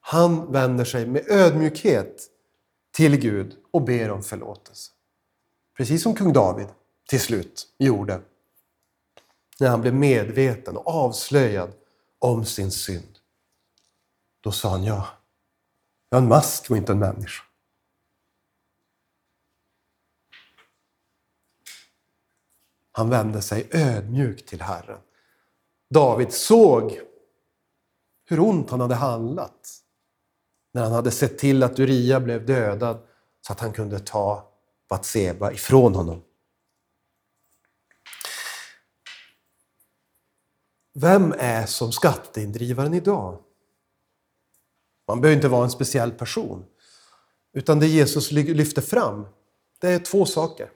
Han 0.00 0.52
vänder 0.52 0.84
sig 0.84 1.06
med 1.06 1.30
ödmjukhet 1.30 2.30
till 2.92 3.16
Gud 3.16 3.56
och 3.70 3.82
ber 3.82 4.10
om 4.10 4.22
förlåtelse. 4.22 4.92
Precis 5.76 6.02
som 6.02 6.14
kung 6.14 6.32
David 6.32 6.68
till 7.08 7.20
slut 7.20 7.74
gjorde 7.78 8.20
när 9.60 9.68
han 9.68 9.80
blev 9.80 9.94
medveten 9.94 10.76
och 10.76 10.86
avslöjad 10.86 11.72
om 12.18 12.44
sin 12.44 12.70
synd. 12.70 13.18
Då 14.40 14.52
sa 14.52 14.70
han 14.70 14.84
ja, 14.84 15.08
jag 16.08 16.18
är 16.18 16.22
en 16.22 16.28
mask 16.28 16.70
och 16.70 16.76
inte 16.76 16.92
en 16.92 16.98
människa. 16.98 17.44
Han 22.92 23.10
vände 23.10 23.42
sig 23.42 23.68
ödmjukt 23.72 24.48
till 24.48 24.62
Herren. 24.62 25.00
David 25.88 26.32
såg 26.32 27.00
hur 28.24 28.40
ont 28.40 28.70
han 28.70 28.80
hade 28.80 28.94
handlat 28.94 29.82
när 30.72 30.82
han 30.82 30.92
hade 30.92 31.10
sett 31.10 31.38
till 31.38 31.62
att 31.62 31.78
Uria 31.78 32.20
blev 32.20 32.46
dödad 32.46 32.98
så 33.46 33.52
att 33.52 33.60
han 33.60 33.72
kunde 33.72 33.98
ta 33.98 34.52
Batseba 34.88 35.52
ifrån 35.52 35.94
honom. 35.94 36.22
Vem 40.94 41.34
är 41.38 41.66
som 41.66 41.92
skatteindrivaren 41.92 42.94
idag? 42.94 43.38
Man 45.08 45.20
behöver 45.20 45.36
inte 45.36 45.48
vara 45.48 45.64
en 45.64 45.70
speciell 45.70 46.12
person. 46.12 46.64
Utan 47.52 47.80
det 47.80 47.86
Jesus 47.86 48.32
lyfter 48.32 48.82
fram, 48.82 49.26
det 49.80 49.88
är 49.88 49.98
två 49.98 50.26
saker. 50.26 50.70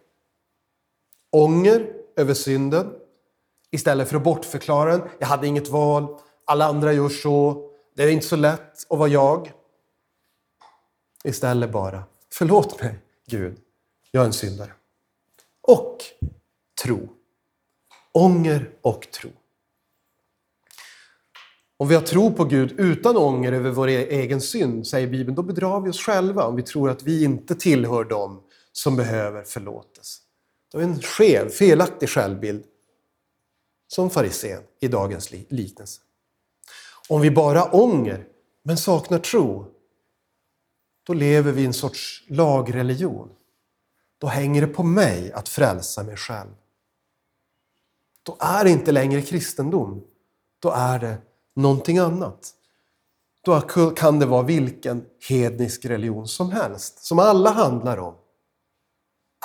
Ånger 1.30 1.92
över 2.16 2.34
synden 2.34 2.99
istället 3.70 4.08
för 4.08 4.16
att 4.16 4.24
bortförklara 4.24 4.98
den. 4.98 5.08
Jag 5.18 5.26
hade 5.26 5.46
inget 5.46 5.68
val, 5.68 6.18
alla 6.44 6.66
andra 6.66 6.92
gör 6.92 7.08
så, 7.08 7.70
det 7.96 8.02
är 8.02 8.08
inte 8.08 8.26
så 8.26 8.36
lätt 8.36 8.86
att 8.88 8.98
vara 8.98 9.08
jag. 9.08 9.52
Istället 11.24 11.72
bara, 11.72 12.02
förlåt 12.32 12.82
mig 12.82 12.98
Gud, 13.26 13.58
jag 14.10 14.22
är 14.22 14.26
en 14.26 14.32
syndare. 14.32 14.72
Och 15.62 15.98
tro. 16.82 17.08
Ånger 18.12 18.70
och 18.82 19.10
tro. 19.10 19.30
Om 21.76 21.88
vi 21.88 21.94
har 21.94 22.02
tro 22.02 22.32
på 22.32 22.44
Gud 22.44 22.80
utan 22.80 23.16
ånger 23.16 23.52
över 23.52 23.70
vår 23.70 23.88
e-, 23.88 24.06
egen 24.10 24.40
synd, 24.40 24.86
säger 24.86 25.08
Bibeln, 25.08 25.34
då 25.34 25.42
bedrar 25.42 25.80
vi 25.80 25.90
oss 25.90 26.00
själva 26.00 26.44
om 26.44 26.56
vi 26.56 26.62
tror 26.62 26.90
att 26.90 27.02
vi 27.02 27.24
inte 27.24 27.54
tillhör 27.54 28.04
dem 28.04 28.42
som 28.72 28.96
behöver 28.96 29.42
förlåtelse. 29.42 30.20
Det 30.72 30.78
är 30.78 30.82
en 30.82 31.02
skev, 31.02 31.48
felaktig 31.48 32.08
självbild 32.08 32.64
som 33.92 34.10
farisén 34.10 34.62
i 34.80 34.88
dagens 34.88 35.30
liknelse. 35.30 36.00
Om 37.08 37.20
vi 37.20 37.30
bara 37.30 37.64
ånger 37.64 38.26
men 38.62 38.76
saknar 38.76 39.18
tro, 39.18 39.66
då 41.02 41.12
lever 41.12 41.52
vi 41.52 41.62
i 41.62 41.66
en 41.66 41.72
sorts 41.72 42.24
lagreligion. 42.28 43.28
Då 44.18 44.26
hänger 44.26 44.60
det 44.60 44.66
på 44.66 44.82
mig 44.82 45.32
att 45.32 45.48
frälsa 45.48 46.02
mig 46.02 46.16
själv. 46.16 46.50
Då 48.22 48.36
är 48.40 48.64
det 48.64 48.70
inte 48.70 48.92
längre 48.92 49.22
kristendom. 49.22 50.04
Då 50.58 50.70
är 50.70 50.98
det 50.98 51.18
någonting 51.54 51.98
annat. 51.98 52.54
Då 53.44 53.60
kan 53.96 54.18
det 54.18 54.26
vara 54.26 54.42
vilken 54.42 55.04
hednisk 55.28 55.84
religion 55.84 56.28
som 56.28 56.50
helst, 56.50 57.04
som 57.04 57.18
alla 57.18 57.50
handlar 57.50 57.98
om 57.98 58.14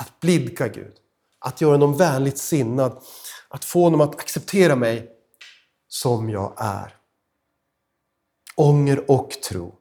att 0.02 0.20
blidka 0.20 0.68
Gud, 0.68 0.94
att 1.40 1.62
göra 1.62 1.72
honom 1.72 1.98
vänligt 1.98 2.38
sinnad, 2.38 3.04
att 3.56 3.66
få 3.66 3.84
honom 3.84 4.02
att 4.02 4.20
acceptera 4.20 4.76
mig 4.76 5.12
som 5.88 6.30
jag 6.30 6.54
är. 6.58 6.98
Ånger 8.56 9.12
och 9.12 9.30
tro, 9.30 9.76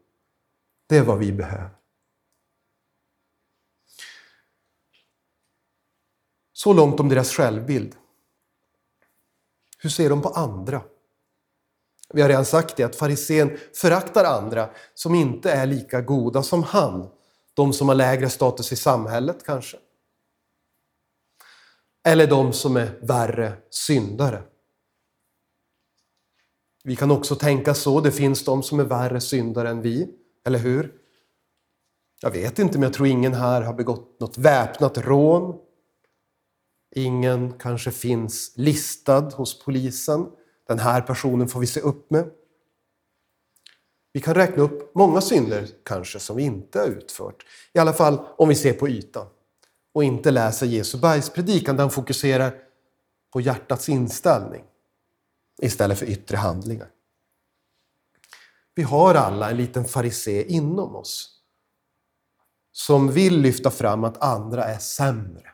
det 0.87 0.97
är 0.97 1.03
vad 1.03 1.19
vi 1.19 1.33
behöver. 1.33 1.71
Så 6.53 6.73
långt 6.73 7.01
om 7.01 7.09
deras 7.09 7.31
självbild. 7.31 7.97
Hur 9.79 9.91
ser 9.91 10.11
de 10.11 10.23
på 10.23 10.29
andra? 10.29 10.83
Vi 12.13 12.23
har 12.23 12.29
redan 12.29 12.45
sagt 12.45 12.77
det, 12.77 12.85
att 12.85 12.97
farisén 12.97 13.59
föraktar 13.75 14.25
andra 14.25 14.71
som 14.95 15.15
inte 15.15 15.53
är 15.53 15.67
lika 15.67 16.01
goda 16.01 16.43
som 16.43 16.63
han. 16.63 17.09
De 17.55 17.73
som 17.73 17.89
har 17.89 17.95
lägre 17.95 18.31
status 18.31 18.73
i 18.73 18.77
samhället 18.77 19.45
kanske. 19.45 19.77
Eller 22.05 22.27
de 22.27 22.53
som 22.53 22.77
är 22.77 22.99
värre 23.03 23.53
syndare. 23.71 24.43
Vi 26.85 26.97
kan 26.97 27.11
också 27.11 27.35
tänka 27.35 27.75
så, 27.75 28.01
det 28.01 28.13
finns 28.13 28.45
de 28.45 28.63
som 28.63 28.81
är 28.81 28.85
värre 28.85 29.21
syndare 29.21 29.69
än 29.71 29.83
vi, 29.83 30.09
eller 30.47 30.59
hur? 30.59 30.93
Jag 32.21 32.31
vet 32.31 32.59
inte, 32.59 32.79
men 32.79 32.83
jag 32.83 32.93
tror 32.93 33.09
ingen 33.09 33.35
här 33.35 33.63
har 33.63 33.75
begått 33.75 34.21
något 34.21 34.39
väpnat 34.39 34.99
rån. 34.99 35.59
Ingen 36.95 37.59
kanske 37.59 37.91
finns 37.91 38.53
listad 38.57 39.21
hos 39.21 39.65
polisen. 39.65 40.27
Den 40.69 40.79
här 40.79 41.01
personen 41.01 41.49
får 41.49 41.61
vi 41.61 41.67
se 41.67 41.81
upp 41.81 42.11
med. 42.11 42.31
Vi 44.13 44.21
kan 44.21 44.35
räkna 44.35 44.63
upp 44.63 44.95
många 44.95 45.21
synder 45.21 45.69
kanske 45.85 46.21
som 46.21 46.37
vi 46.37 46.43
inte 46.43 46.79
har 46.79 46.87
utfört. 46.87 47.47
I 47.73 47.79
alla 47.79 47.93
fall 47.93 48.27
om 48.37 48.49
vi 48.49 48.55
ser 48.55 48.73
på 48.73 48.89
ytan 48.89 49.27
och 49.95 50.05
inte 50.05 50.31
läser 50.31 50.67
Jesu 50.67 50.99
bergspredikan 50.99 51.77
där 51.77 51.83
han 51.83 51.91
fokuserar 51.91 52.55
på 53.33 53.41
hjärtats 53.41 53.89
inställning 53.89 54.65
istället 55.63 55.99
för 55.99 56.07
yttre 56.07 56.37
handlingar. 56.37 56.89
Vi 58.75 58.83
har 58.83 59.15
alla 59.15 59.51
en 59.51 59.57
liten 59.57 59.85
farisé 59.85 60.53
inom 60.53 60.97
oss 60.97 61.41
som 62.73 63.13
vill 63.13 63.41
lyfta 63.41 63.71
fram 63.71 64.05
att 64.05 64.23
andra 64.23 64.65
är 64.65 64.79
sämre. 64.79 65.51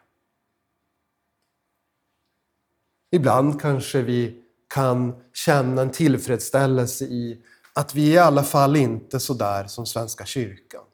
Ibland 3.11 3.61
kanske 3.61 4.03
vi 4.03 4.43
kan 4.69 5.23
känna 5.33 5.83
en 5.83 5.91
tillfredsställelse 5.91 7.05
i 7.05 7.45
att 7.75 7.95
vi 7.95 8.13
i 8.13 8.19
alla 8.19 8.45
fall 8.45 8.77
inte 8.77 9.21
så 9.21 9.35
där 9.35 9.67
som 9.67 9.87
Svenska 9.87 10.25
kyrkan. 10.25 10.85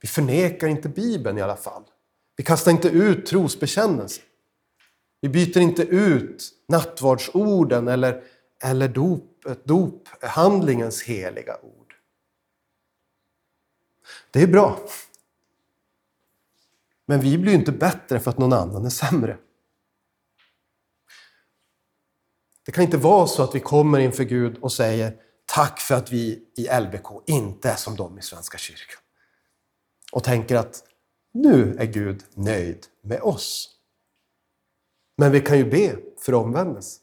Vi 0.00 0.08
förnekar 0.08 0.68
inte 0.68 0.88
Bibeln 0.88 1.38
i 1.38 1.42
alla 1.42 1.56
fall. 1.56 1.84
Vi 2.40 2.44
kastar 2.44 2.70
inte 2.70 2.88
ut 2.88 3.26
trosbekännelsen. 3.26 4.24
Vi 5.20 5.28
byter 5.28 5.58
inte 5.58 5.82
ut 5.82 6.52
nattvardsorden 6.68 7.88
eller, 7.88 8.22
eller 8.64 8.88
dop, 8.88 9.44
dophandlingens 9.64 11.02
heliga 11.02 11.56
ord. 11.62 11.94
Det 14.30 14.42
är 14.42 14.46
bra. 14.46 14.80
Men 17.06 17.20
vi 17.20 17.38
blir 17.38 17.54
inte 17.54 17.72
bättre 17.72 18.20
för 18.20 18.30
att 18.30 18.38
någon 18.38 18.52
annan 18.52 18.84
är 18.84 18.90
sämre. 18.90 19.38
Det 22.66 22.72
kan 22.72 22.84
inte 22.84 22.96
vara 22.96 23.26
så 23.26 23.42
att 23.42 23.54
vi 23.54 23.60
kommer 23.60 23.98
inför 23.98 24.24
Gud 24.24 24.58
och 24.58 24.72
säger 24.72 25.16
tack 25.46 25.80
för 25.80 25.94
att 25.94 26.12
vi 26.12 26.44
i 26.56 26.68
LBK 26.80 27.06
inte 27.26 27.70
är 27.70 27.76
som 27.76 27.96
de 27.96 28.18
i 28.18 28.22
Svenska 28.22 28.58
kyrkan. 28.58 29.00
Och 30.12 30.24
tänker 30.24 30.56
att 30.56 30.89
nu 31.32 31.76
är 31.78 31.86
Gud 31.86 32.24
nöjd 32.34 32.86
med 33.00 33.20
oss. 33.20 33.76
Men 35.16 35.32
vi 35.32 35.40
kan 35.40 35.58
ju 35.58 35.70
be 35.70 35.96
för 36.18 36.34
omvändelse. 36.34 37.00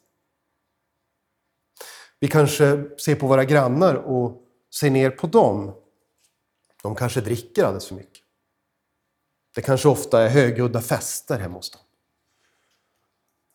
Vi 2.19 2.27
kanske 2.27 2.89
ser 2.99 3.15
på 3.15 3.27
våra 3.27 3.45
grannar 3.45 3.95
och 3.95 4.43
ser 4.79 4.89
ner 4.89 5.09
på 5.09 5.27
dem. 5.27 5.75
De 6.81 6.95
kanske 6.95 7.21
dricker 7.21 7.63
alldeles 7.63 7.87
för 7.87 7.95
mycket. 7.95 8.23
Det 9.55 9.61
kanske 9.61 9.87
ofta 9.87 10.21
är 10.21 10.29
högljudda 10.29 10.81
fester 10.81 11.39
hemma 11.39 11.55
hos 11.55 11.71
dem. 11.71 11.81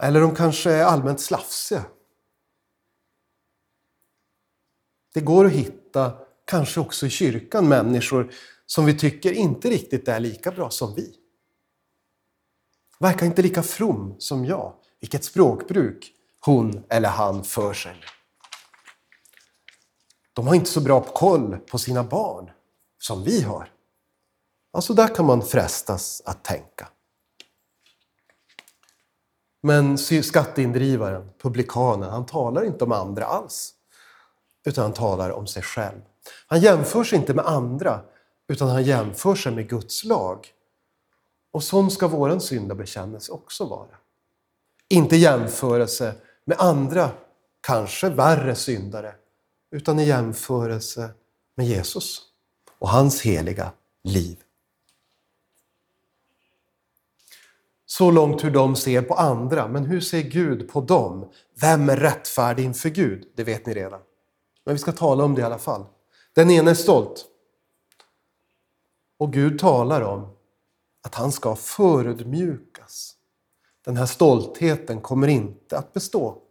Eller 0.03 0.21
de 0.21 0.35
kanske 0.35 0.71
är 0.71 0.85
allmänt 0.85 1.21
slafsiga. 1.21 1.85
Det 5.15 5.21
går 5.21 5.45
att 5.45 5.53
hitta, 5.53 6.19
kanske 6.45 6.81
också 6.81 7.07
i 7.07 7.11
kyrkan, 7.11 7.69
människor 7.69 8.33
som 8.67 8.87
vi 8.87 8.99
tycker 8.99 9.33
inte 9.33 9.71
riktigt 9.71 10.09
är 10.09 10.21
lika 10.21 10.51
bra 10.51 10.71
som 10.71 10.95
vi. 10.95 11.15
Verkar 13.01 13.27
inte 13.27 13.43
lika 13.43 13.63
from 13.63 14.15
som 14.19 14.45
jag. 14.45 14.75
Vilket 15.01 15.25
språkbruk 15.25 16.13
hon 16.41 16.85
eller 16.89 17.09
han 17.09 17.45
för 17.45 17.73
sig. 17.73 18.05
De 20.33 20.47
har 20.47 20.55
inte 20.55 20.71
så 20.71 20.81
bra 20.81 21.01
koll 21.01 21.57
på 21.57 21.79
sina 21.79 22.05
barn 22.05 22.51
som 22.99 23.25
vi 23.25 23.43
har. 23.43 23.73
Alltså 24.73 24.95
där 24.95 25.15
kan 25.15 25.27
man 25.27 25.43
frestas 25.43 26.23
att 26.25 26.45
tänka. 26.45 26.89
Men 29.63 29.99
skatteindrivaren, 29.99 31.31
publikanen, 31.39 32.11
han 32.11 32.27
talar 32.27 32.65
inte 32.65 32.85
om 32.85 32.93
andra 32.93 33.25
alls. 33.25 33.75
Utan 34.65 34.83
han 34.83 34.93
talar 34.93 35.31
om 35.31 35.47
sig 35.47 35.63
själv. 35.63 36.01
Han 36.47 36.61
jämför 36.61 37.05
sig 37.05 37.19
inte 37.19 37.35
med 37.35 37.47
andra, 37.47 38.01
utan 38.53 38.69
han 38.69 38.85
jämför 38.85 39.35
sig 39.35 39.53
med 39.53 39.69
Guds 39.69 40.05
lag. 40.05 40.47
Och 41.53 41.65
sån 41.65 41.91
ska 41.91 42.09
vår 42.09 42.39
syndabekännelse 42.39 43.33
också 43.33 43.67
vara. 43.67 43.97
Inte 44.89 45.17
jämförelse 45.17 46.15
med 46.45 46.57
andra, 46.61 47.11
kanske 47.61 48.09
värre 48.09 48.55
syndare, 48.55 49.15
utan 49.71 49.99
i 49.99 50.05
jämförelse 50.05 51.11
med 51.55 51.67
Jesus 51.67 52.23
och 52.79 52.89
hans 52.89 53.23
heliga 53.23 53.73
liv. 54.05 54.39
Så 57.87 58.11
långt 58.11 58.45
hur 58.45 58.51
de 58.51 58.77
ser 58.77 59.03
på 59.03 59.15
andra, 59.15 59.69
men 59.69 59.85
hur 59.85 60.01
ser 60.01 60.23
Gud 60.23 60.69
på 60.69 60.81
dem? 60.81 61.31
Vem 61.61 61.89
är 61.89 61.97
rättfärdig 61.97 62.65
inför 62.65 62.89
Gud? 62.89 63.29
Det 63.35 63.45
vet 63.45 63.67
ni 63.67 63.75
redan. 63.75 64.01
Men 64.65 64.75
vi 64.75 64.79
ska 64.79 64.93
tala 64.93 65.25
om 65.25 65.35
det 65.35 65.41
i 65.41 65.45
alla 65.45 65.59
fall. 65.59 65.85
Den 66.35 66.51
ene 66.51 66.71
är 66.71 66.75
stolt. 66.75 67.29
Och 69.23 69.33
Gud 69.33 69.59
talar 69.59 70.01
om 70.01 70.37
att 71.03 71.15
han 71.15 71.33
ska 71.33 71.57
förödmjukas. 71.57 73.15
Den 73.85 73.97
här 73.97 74.07
stoltheten 74.07 75.01
kommer 75.01 75.29
inte 75.29 75.79
att 75.79 75.93
bestå. 75.93 76.43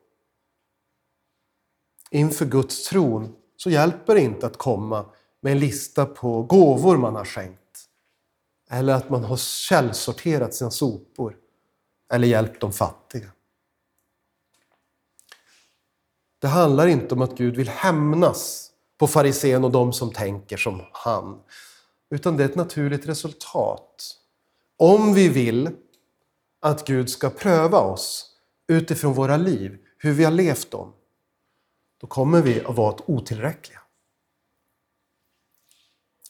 Inför 2.11 2.45
Guds 2.45 2.89
tron 2.89 3.35
så 3.57 3.69
hjälper 3.69 4.15
det 4.15 4.21
inte 4.21 4.47
att 4.47 4.57
komma 4.57 5.05
med 5.41 5.51
en 5.51 5.59
lista 5.59 6.05
på 6.05 6.43
gåvor 6.43 6.97
man 6.97 7.15
har 7.15 7.25
skänkt. 7.25 7.89
Eller 8.69 8.93
att 8.93 9.09
man 9.09 9.23
har 9.23 9.37
källsorterat 9.37 10.53
sina 10.53 10.71
sopor. 10.71 11.37
Eller 12.13 12.27
hjälpt 12.27 12.61
de 12.61 12.73
fattiga. 12.73 13.31
Det 16.39 16.47
handlar 16.47 16.87
inte 16.87 17.15
om 17.15 17.21
att 17.21 17.37
Gud 17.37 17.55
vill 17.55 17.69
hämnas 17.69 18.71
på 18.97 19.07
farisén 19.07 19.63
och 19.63 19.71
de 19.71 19.93
som 19.93 20.13
tänker 20.13 20.57
som 20.57 20.81
han. 20.91 21.41
Utan 22.11 22.37
det 22.37 22.43
är 22.43 22.49
ett 22.49 22.55
naturligt 22.55 23.05
resultat. 23.05 24.17
Om 24.77 25.13
vi 25.13 25.29
vill 25.29 25.69
att 26.59 26.87
Gud 26.87 27.09
ska 27.09 27.29
pröva 27.29 27.79
oss 27.79 28.35
utifrån 28.67 29.13
våra 29.13 29.37
liv, 29.37 29.77
hur 29.97 30.11
vi 30.13 30.23
har 30.23 30.31
levt 30.31 30.71
dem, 30.71 30.93
då 31.97 32.07
kommer 32.07 32.41
vi 32.41 32.65
att 32.65 32.75
vara 32.75 32.95
otillräckliga. 33.05 33.81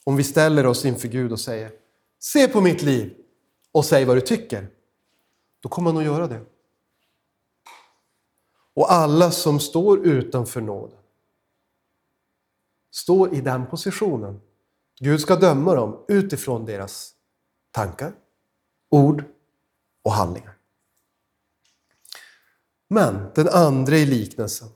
Om 0.04 0.16
vi 0.16 0.24
ställer 0.24 0.66
oss 0.66 0.86
inför 0.86 1.08
Gud 1.08 1.32
och 1.32 1.40
säger 1.40 1.72
Se 2.20 2.48
på 2.48 2.62
mitt 2.62 2.82
liv 2.82 3.16
och 3.72 3.86
säg 3.86 4.06
vad 4.06 4.18
du 4.18 4.22
tycker. 4.22 4.68
Då 5.60 5.70
kommer 5.70 5.92
han 5.92 5.98
att 5.98 6.06
göra 6.06 6.28
det. 6.28 6.46
Och 8.74 8.92
alla 8.92 9.32
som 9.32 9.60
står 9.60 10.08
utanför 10.08 10.62
nåden 10.62 10.98
står 12.92 13.34
i 13.36 13.42
den 13.42 13.68
positionen. 13.68 14.42
Gud 15.04 15.22
ska 15.22 15.36
döma 15.36 15.76
dem 15.76 16.06
utifrån 16.08 16.66
deras 16.66 17.14
tankar, 17.72 18.14
ord 18.90 19.24
och 20.04 20.12
handlingar. 20.12 20.58
Men 22.88 23.32
den 23.36 23.50
andra 23.50 23.96
i 23.96 24.06
liknelsen, 24.06 24.68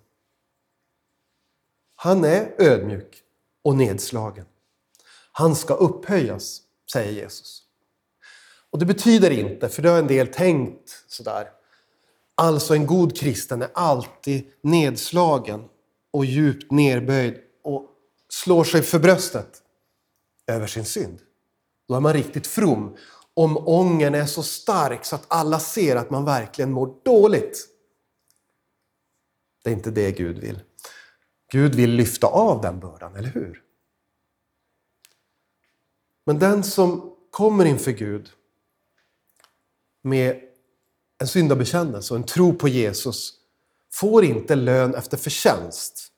han 1.96 2.24
är 2.24 2.56
ödmjuk 2.58 3.24
och 3.62 3.76
nedslagen. 3.76 4.46
Han 5.32 5.56
ska 5.56 5.74
upphöjas, 5.74 6.62
säger 6.92 7.12
Jesus. 7.12 7.64
Och 8.70 8.80
det 8.80 8.86
betyder 8.86 9.32
inte, 9.32 9.70
för 9.70 9.82
det 9.82 9.90
har 9.90 10.00
en 10.00 10.08
del 10.08 10.28
tänkt 10.28 11.04
sådär, 11.08 11.50
Alltså 12.38 12.74
en 12.74 12.88
god 12.88 13.18
kristen 13.18 13.62
är 13.62 13.70
alltid 13.74 14.52
nedslagen 14.62 15.64
och 16.12 16.26
djupt 16.26 16.72
nerböjd 16.72 17.38
och 17.64 17.86
slår 18.30 18.64
sig 18.64 18.82
för 18.82 19.00
bröstet 19.00 19.62
över 20.47 20.67
sin 20.67 20.86
synd. 20.86 21.21
Då 21.88 21.95
är 21.95 21.99
man 21.99 22.13
riktigt 22.13 22.47
from. 22.47 22.97
Om 23.34 23.58
ången 23.58 24.15
är 24.15 24.25
så 24.25 24.43
stark 24.43 25.05
så 25.05 25.15
att 25.15 25.25
alla 25.27 25.60
ser 25.60 25.95
att 25.95 26.10
man 26.10 26.25
verkligen 26.25 26.71
mår 26.71 26.95
dåligt. 27.03 27.67
Det 29.63 29.69
är 29.69 29.73
inte 29.73 29.91
det 29.91 30.12
Gud 30.12 30.38
vill. 30.38 30.60
Gud 31.51 31.75
vill 31.75 31.91
lyfta 31.91 32.27
av 32.27 32.62
den 32.62 32.79
bördan, 32.79 33.15
eller 33.15 33.29
hur? 33.29 33.63
Men 36.25 36.39
den 36.39 36.63
som 36.63 37.15
kommer 37.29 37.65
inför 37.65 37.91
Gud 37.91 38.31
med 40.01 40.41
en 41.17 41.27
syndabekännelse 41.27 42.13
och 42.13 42.19
en 42.19 42.25
tro 42.25 42.53
på 42.53 42.67
Jesus 42.67 43.34
får 43.93 44.25
inte 44.25 44.55
lön 44.55 44.95
efter 44.95 45.17
förtjänst. 45.17 46.12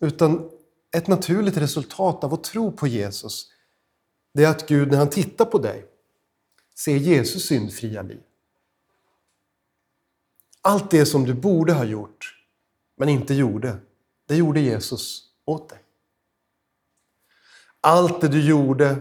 Utan 0.00 0.50
ett 0.96 1.06
naturligt 1.06 1.56
resultat 1.56 2.24
av 2.24 2.34
att 2.34 2.44
tro 2.44 2.72
på 2.72 2.86
Jesus, 2.86 3.52
det 4.34 4.44
är 4.44 4.50
att 4.50 4.68
Gud 4.68 4.90
när 4.90 4.98
han 4.98 5.10
tittar 5.10 5.44
på 5.44 5.58
dig 5.58 5.86
ser 6.74 6.96
Jesus 6.96 7.46
syndfria 7.46 8.02
liv. 8.02 8.22
Allt 10.60 10.90
det 10.90 11.06
som 11.06 11.24
du 11.24 11.34
borde 11.34 11.72
ha 11.72 11.84
gjort, 11.84 12.44
men 12.96 13.08
inte 13.08 13.34
gjorde, 13.34 13.78
det 14.26 14.36
gjorde 14.36 14.60
Jesus 14.60 15.24
åt 15.44 15.68
dig. 15.68 15.78
Allt 17.80 18.20
det 18.20 18.28
du 18.28 18.46
gjorde 18.48 18.96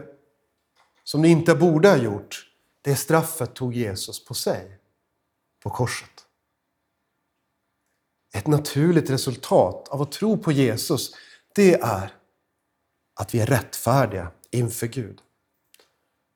som 1.04 1.22
du 1.22 1.30
inte 1.30 1.56
borde 1.56 1.90
ha 1.90 1.98
gjort, 1.98 2.52
det 2.82 2.96
straffet 2.96 3.54
tog 3.54 3.74
Jesus 3.74 4.26
på 4.26 4.34
sig 4.34 4.80
på 5.60 5.70
korset. 5.70 6.26
Ett 8.34 8.48
naturligt 8.48 9.10
resultat 9.10 9.88
av 9.88 10.02
att 10.02 10.12
tro 10.12 10.38
på 10.38 10.52
Jesus, 10.52 11.16
det 11.58 11.74
är 11.74 12.14
att 13.14 13.34
vi 13.34 13.40
är 13.40 13.46
rättfärdiga 13.46 14.32
inför 14.52 14.88
Gud. 14.88 15.22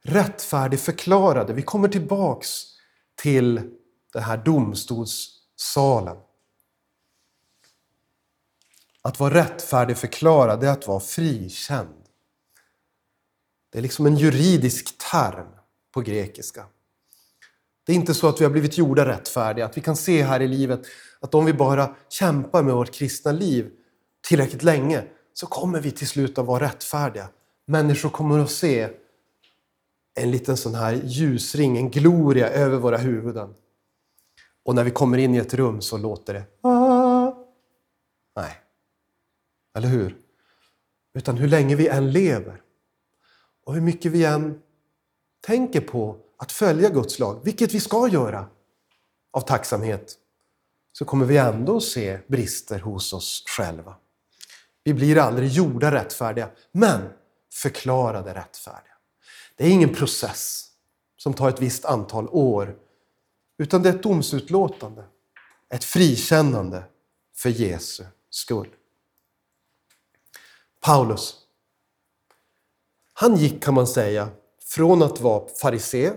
Rättfärdig 0.04 0.80
förklarade. 0.80 1.54
Vi 1.54 1.62
kommer 1.62 1.88
tillbaks 1.88 2.64
till 3.16 3.62
den 4.14 4.24
här 4.24 4.38
domstolssalen. 4.38 6.18
Att 9.02 9.20
vara 9.20 9.34
rättfärdig 9.34 9.98
förklarad, 9.98 10.64
är 10.64 10.68
att 10.68 10.88
vara 10.88 11.00
frikänd. 11.00 12.06
Det 13.72 13.78
är 13.78 13.82
liksom 13.82 14.06
en 14.06 14.18
juridisk 14.18 14.98
term 15.12 15.48
på 15.92 16.02
grekiska. 16.02 16.66
Det 17.86 17.92
är 17.92 17.96
inte 17.96 18.14
så 18.14 18.28
att 18.28 18.42
vi 18.42 18.46
har 18.46 18.52
blivit 18.52 18.78
gjorda 18.78 19.06
rättfärdiga, 19.06 19.66
att 19.66 19.78
vi 19.78 19.82
kan 19.82 19.96
se 19.96 20.24
här 20.24 20.40
i 20.40 20.48
livet 20.48 20.82
att 21.20 21.36
om 21.36 21.46
vi 21.46 21.54
bara 21.54 21.96
kämpar 22.10 22.64
med 22.64 22.74
vårt 22.74 22.94
kristna 22.94 23.32
liv 23.32 23.78
tillräckligt 24.32 24.64
länge 24.64 25.04
så 25.34 25.48
kommer 25.48 25.80
vi 25.80 25.92
till 25.92 26.08
slut 26.08 26.38
att 26.38 26.46
vara 26.46 26.64
rättfärdiga. 26.64 27.30
Människor 27.66 28.10
kommer 28.10 28.40
att 28.40 28.52
se 28.52 28.90
en 30.20 30.32
liten 30.32 30.58
sån 30.58 30.76
här 30.76 31.02
ljusring, 31.04 31.78
en 31.78 31.90
gloria 31.90 32.50
över 32.50 32.78
våra 32.78 32.98
huvuden. 32.98 33.54
Och 34.66 34.76
när 34.76 34.84
vi 34.84 34.92
kommer 34.92 35.18
in 35.18 35.36
i 35.36 35.38
ett 35.38 35.54
rum 35.54 35.82
så 35.82 35.98
låter 35.98 36.34
det. 36.34 36.68
Ah. 36.70 37.34
Nej. 38.36 38.58
Eller 39.78 39.88
hur? 39.88 40.18
Utan 41.14 41.38
hur 41.38 41.48
länge 41.48 41.76
vi 41.76 41.88
än 41.88 42.12
lever 42.12 42.62
och 43.66 43.74
hur 43.74 43.82
mycket 43.82 44.12
vi 44.12 44.26
än 44.26 44.62
tänker 45.42 45.82
på 45.82 46.18
att 46.38 46.52
följa 46.52 46.90
Guds 46.90 47.20
lag, 47.20 47.42
vilket 47.44 47.74
vi 47.74 47.80
ska 47.80 48.08
göra 48.08 48.48
av 49.32 49.42
tacksamhet, 49.42 50.16
så 50.92 51.06
kommer 51.06 51.26
vi 51.26 51.38
ändå 51.38 51.78
att 51.78 51.84
se 51.84 52.20
brister 52.28 52.80
hos 52.80 53.14
oss 53.14 53.44
själva. 53.48 53.96
Vi 54.84 54.94
blir 54.94 55.18
aldrig 55.18 55.50
gjorda 55.50 55.92
rättfärdiga, 55.92 56.50
men 56.72 57.10
förklarade 57.54 58.34
rättfärdiga. 58.34 58.94
Det 59.56 59.64
är 59.64 59.70
ingen 59.70 59.96
process 59.96 60.68
som 61.18 61.34
tar 61.34 61.50
ett 61.50 61.62
visst 61.62 61.86
antal 61.86 62.28
år, 62.30 62.76
utan 63.58 63.84
det 63.84 63.90
är 63.90 63.94
ett 63.94 64.04
domsutlåtande, 64.04 65.04
ett 65.70 65.84
frikännande 65.84 66.84
för 67.36 67.50
Jesu 67.50 68.06
skull. 68.30 68.70
Paulus, 70.80 71.38
han 73.14 73.36
gick 73.36 73.64
kan 73.64 73.74
man 73.74 73.88
säga 73.88 74.30
från 74.64 75.04
att 75.04 75.20
vara 75.22 75.48
farisé, 75.62 76.14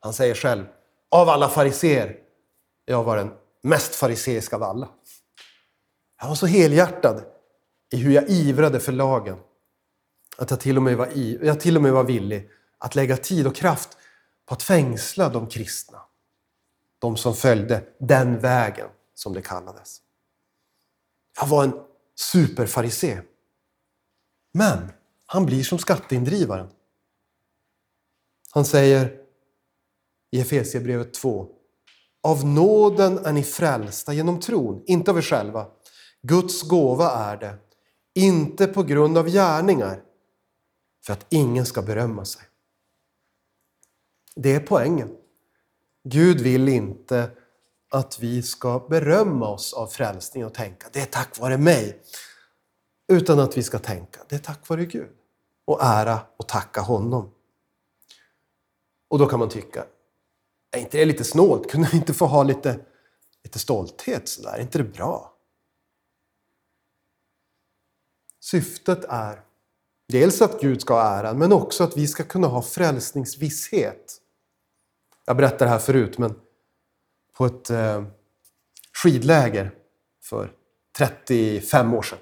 han 0.00 0.12
säger 0.12 0.34
själv, 0.34 0.64
av 1.10 1.28
alla 1.28 1.48
fariseer, 1.48 2.16
jag 2.84 3.04
var 3.04 3.16
den 3.16 3.32
mest 3.62 3.94
fariseiska 3.94 4.56
av 4.56 4.62
alla. 4.62 4.88
Han 6.16 6.28
var 6.28 6.36
så 6.36 6.46
helhjärtad 6.46 7.24
i 7.94 7.96
hur 7.96 8.12
jag 8.12 8.30
ivrade 8.30 8.80
för 8.80 8.92
lagen. 8.92 9.38
Att 10.36 10.50
jag 10.50 10.60
till 10.60 10.76
och 10.76 10.82
med 10.82 10.96
var, 10.96 11.06
i, 11.06 11.38
jag 11.42 11.60
till 11.60 11.76
och 11.76 11.82
med 11.82 11.92
var 11.92 12.04
villig 12.04 12.50
att 12.78 12.94
lägga 12.94 13.16
tid 13.16 13.46
och 13.46 13.56
kraft 13.56 13.96
på 14.46 14.54
att 14.54 14.62
fängsla 14.62 15.28
de 15.28 15.46
kristna. 15.46 16.02
De 16.98 17.16
som 17.16 17.34
följde 17.34 17.84
den 18.00 18.38
vägen, 18.38 18.88
som 19.14 19.32
det 19.32 19.42
kallades. 19.42 20.00
Jag 21.40 21.46
var 21.46 21.64
en 21.64 21.72
superfarisé. 22.16 23.20
Men 24.52 24.92
han 25.26 25.46
blir 25.46 25.62
som 25.62 25.78
skatteindrivaren. 25.78 26.68
Han 28.50 28.64
säger 28.64 29.16
i 30.30 30.40
Efesierbrevet 30.40 31.14
2. 31.14 31.48
Av 32.22 32.46
nåden 32.46 33.18
är 33.18 33.32
ni 33.32 33.42
frälsta 33.42 34.12
genom 34.12 34.40
tron, 34.40 34.82
inte 34.86 35.10
av 35.10 35.18
er 35.18 35.22
själva. 35.22 35.66
Guds 36.22 36.62
gåva 36.62 37.10
är 37.10 37.36
det, 37.36 37.58
inte 38.14 38.66
på 38.66 38.82
grund 38.82 39.18
av 39.18 39.28
gärningar, 39.28 40.02
för 41.06 41.12
att 41.12 41.26
ingen 41.28 41.66
ska 41.66 41.82
berömma 41.82 42.24
sig. 42.24 42.42
Det 44.36 44.54
är 44.54 44.60
poängen. 44.60 45.16
Gud 46.04 46.40
vill 46.40 46.68
inte 46.68 47.30
att 47.90 48.18
vi 48.20 48.42
ska 48.42 48.86
berömma 48.88 49.48
oss 49.48 49.72
av 49.72 49.86
frälsningen 49.86 50.46
och 50.46 50.54
tänka 50.54 50.88
det 50.92 51.00
är 51.00 51.06
tack 51.06 51.38
vare 51.38 51.58
mig. 51.58 52.02
Utan 53.08 53.38
att 53.38 53.56
vi 53.56 53.62
ska 53.62 53.78
tänka 53.78 54.20
det 54.28 54.34
är 54.34 54.38
tack 54.38 54.68
vare 54.68 54.84
Gud. 54.84 55.10
Och 55.64 55.82
ära 55.82 56.20
och 56.36 56.48
tacka 56.48 56.80
honom. 56.80 57.30
Och 59.08 59.18
då 59.18 59.26
kan 59.26 59.38
man 59.38 59.48
tycka, 59.48 59.86
är 60.70 60.78
inte 60.78 60.98
det 60.98 61.04
lite 61.04 61.24
snålt? 61.24 61.70
Kunde 61.70 61.88
vi 61.92 61.96
inte 61.96 62.14
få 62.14 62.26
ha 62.26 62.42
lite, 62.42 62.80
lite 63.44 63.58
stolthet 63.58 64.28
sådär? 64.28 64.52
Är 64.52 64.60
inte 64.60 64.78
det 64.78 64.84
bra? 64.84 65.33
Syftet 68.44 69.04
är 69.08 69.40
dels 70.08 70.42
att 70.42 70.60
Gud 70.60 70.80
ska 70.80 70.94
ha 70.94 71.02
äran, 71.02 71.38
men 71.38 71.52
också 71.52 71.84
att 71.84 71.96
vi 71.96 72.08
ska 72.08 72.24
kunna 72.24 72.46
ha 72.46 72.62
frälsningsvisshet. 72.62 74.20
Jag 75.24 75.36
berättade 75.36 75.64
det 75.64 75.68
här 75.68 75.78
förut, 75.78 76.18
men 76.18 76.40
på 77.32 77.46
ett 77.46 77.70
eh, 77.70 78.04
skidläger 79.02 79.74
för 80.22 80.52
35 80.96 81.94
år 81.94 82.02
sedan 82.02 82.18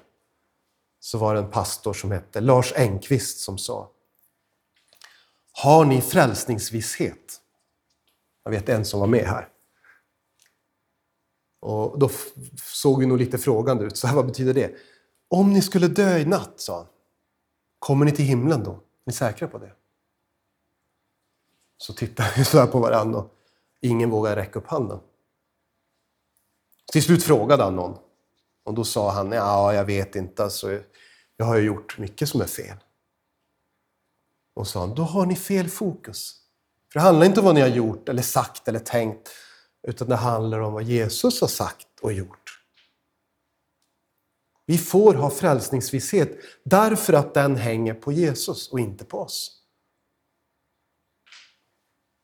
så 0.99 1.17
var 1.17 1.33
det 1.33 1.39
en 1.39 1.51
pastor 1.51 1.93
som 1.93 2.11
hette 2.11 2.41
Lars 2.41 2.73
Engqvist 2.75 3.39
som 3.39 3.57
sa 3.57 3.91
Har 5.51 5.85
ni 5.85 6.01
frälsningsvisshet? 6.01 7.41
Jag 8.43 8.51
vet 8.51 8.69
en 8.69 8.85
som 8.85 8.99
var 8.99 9.07
med 9.07 9.25
här. 9.25 9.49
Och 11.59 11.99
då 11.99 12.09
såg 12.63 12.99
vi 12.99 13.05
nog 13.05 13.17
lite 13.17 13.37
frågande 13.37 13.85
ut. 13.85 13.97
Så 13.97 14.07
här, 14.07 14.15
vad 14.15 14.25
betyder 14.25 14.53
det? 14.53 14.75
Om 15.27 15.53
ni 15.53 15.61
skulle 15.61 15.87
dö 15.87 16.17
i 16.17 16.25
natt, 16.25 16.53
sa 16.55 16.77
han, 16.77 16.87
kommer 17.79 18.05
ni 18.05 18.11
till 18.11 18.25
himlen 18.25 18.63
då? 18.63 18.71
Är 18.71 18.79
ni 19.05 19.13
säkra 19.13 19.47
på 19.47 19.57
det? 19.57 19.71
Så 21.77 21.93
tittade 21.93 22.33
vi 22.37 22.45
så 22.45 22.59
här 22.59 22.67
på 22.67 22.79
varandra 22.79 23.19
och 23.19 23.33
ingen 23.81 24.09
vågade 24.09 24.35
räcka 24.35 24.59
upp 24.59 24.67
handen. 24.67 24.99
Till 26.91 27.03
slut 27.03 27.23
frågade 27.23 27.63
han 27.63 27.75
någon 27.75 27.97
och 28.63 28.73
då 28.73 28.83
sa 28.83 29.11
han, 29.11 29.31
ja, 29.31 29.73
jag 29.73 29.85
vet 29.85 30.15
inte, 30.15 30.43
alltså, 30.43 30.79
jag 31.37 31.45
har 31.45 31.57
ju 31.57 31.63
gjort 31.63 31.97
mycket 31.97 32.29
som 32.29 32.41
är 32.41 32.45
fel. 32.45 32.77
Och 34.53 34.67
sa 34.67 34.79
han, 34.79 34.95
då 34.95 35.03
har 35.03 35.25
ni 35.25 35.35
fel 35.35 35.69
fokus. 35.69 36.39
För 36.91 36.99
det 36.99 37.03
handlar 37.03 37.25
inte 37.25 37.39
om 37.39 37.45
vad 37.45 37.55
ni 37.55 37.61
har 37.61 37.67
gjort, 37.67 38.09
eller 38.09 38.21
sagt 38.21 38.67
eller 38.67 38.79
tänkt, 38.79 39.29
utan 39.87 40.07
det 40.07 40.15
handlar 40.15 40.59
om 40.59 40.73
vad 40.73 40.83
Jesus 40.83 41.41
har 41.41 41.47
sagt 41.47 41.87
och 42.01 42.13
gjort. 42.13 42.42
Vi 44.65 44.77
får 44.77 45.13
ha 45.13 45.29
frälsningsvisshet 45.29 46.37
därför 46.63 47.13
att 47.13 47.33
den 47.33 47.55
hänger 47.55 47.93
på 47.93 48.11
Jesus 48.11 48.71
och 48.71 48.79
inte 48.79 49.05
på 49.05 49.19
oss. 49.19 49.59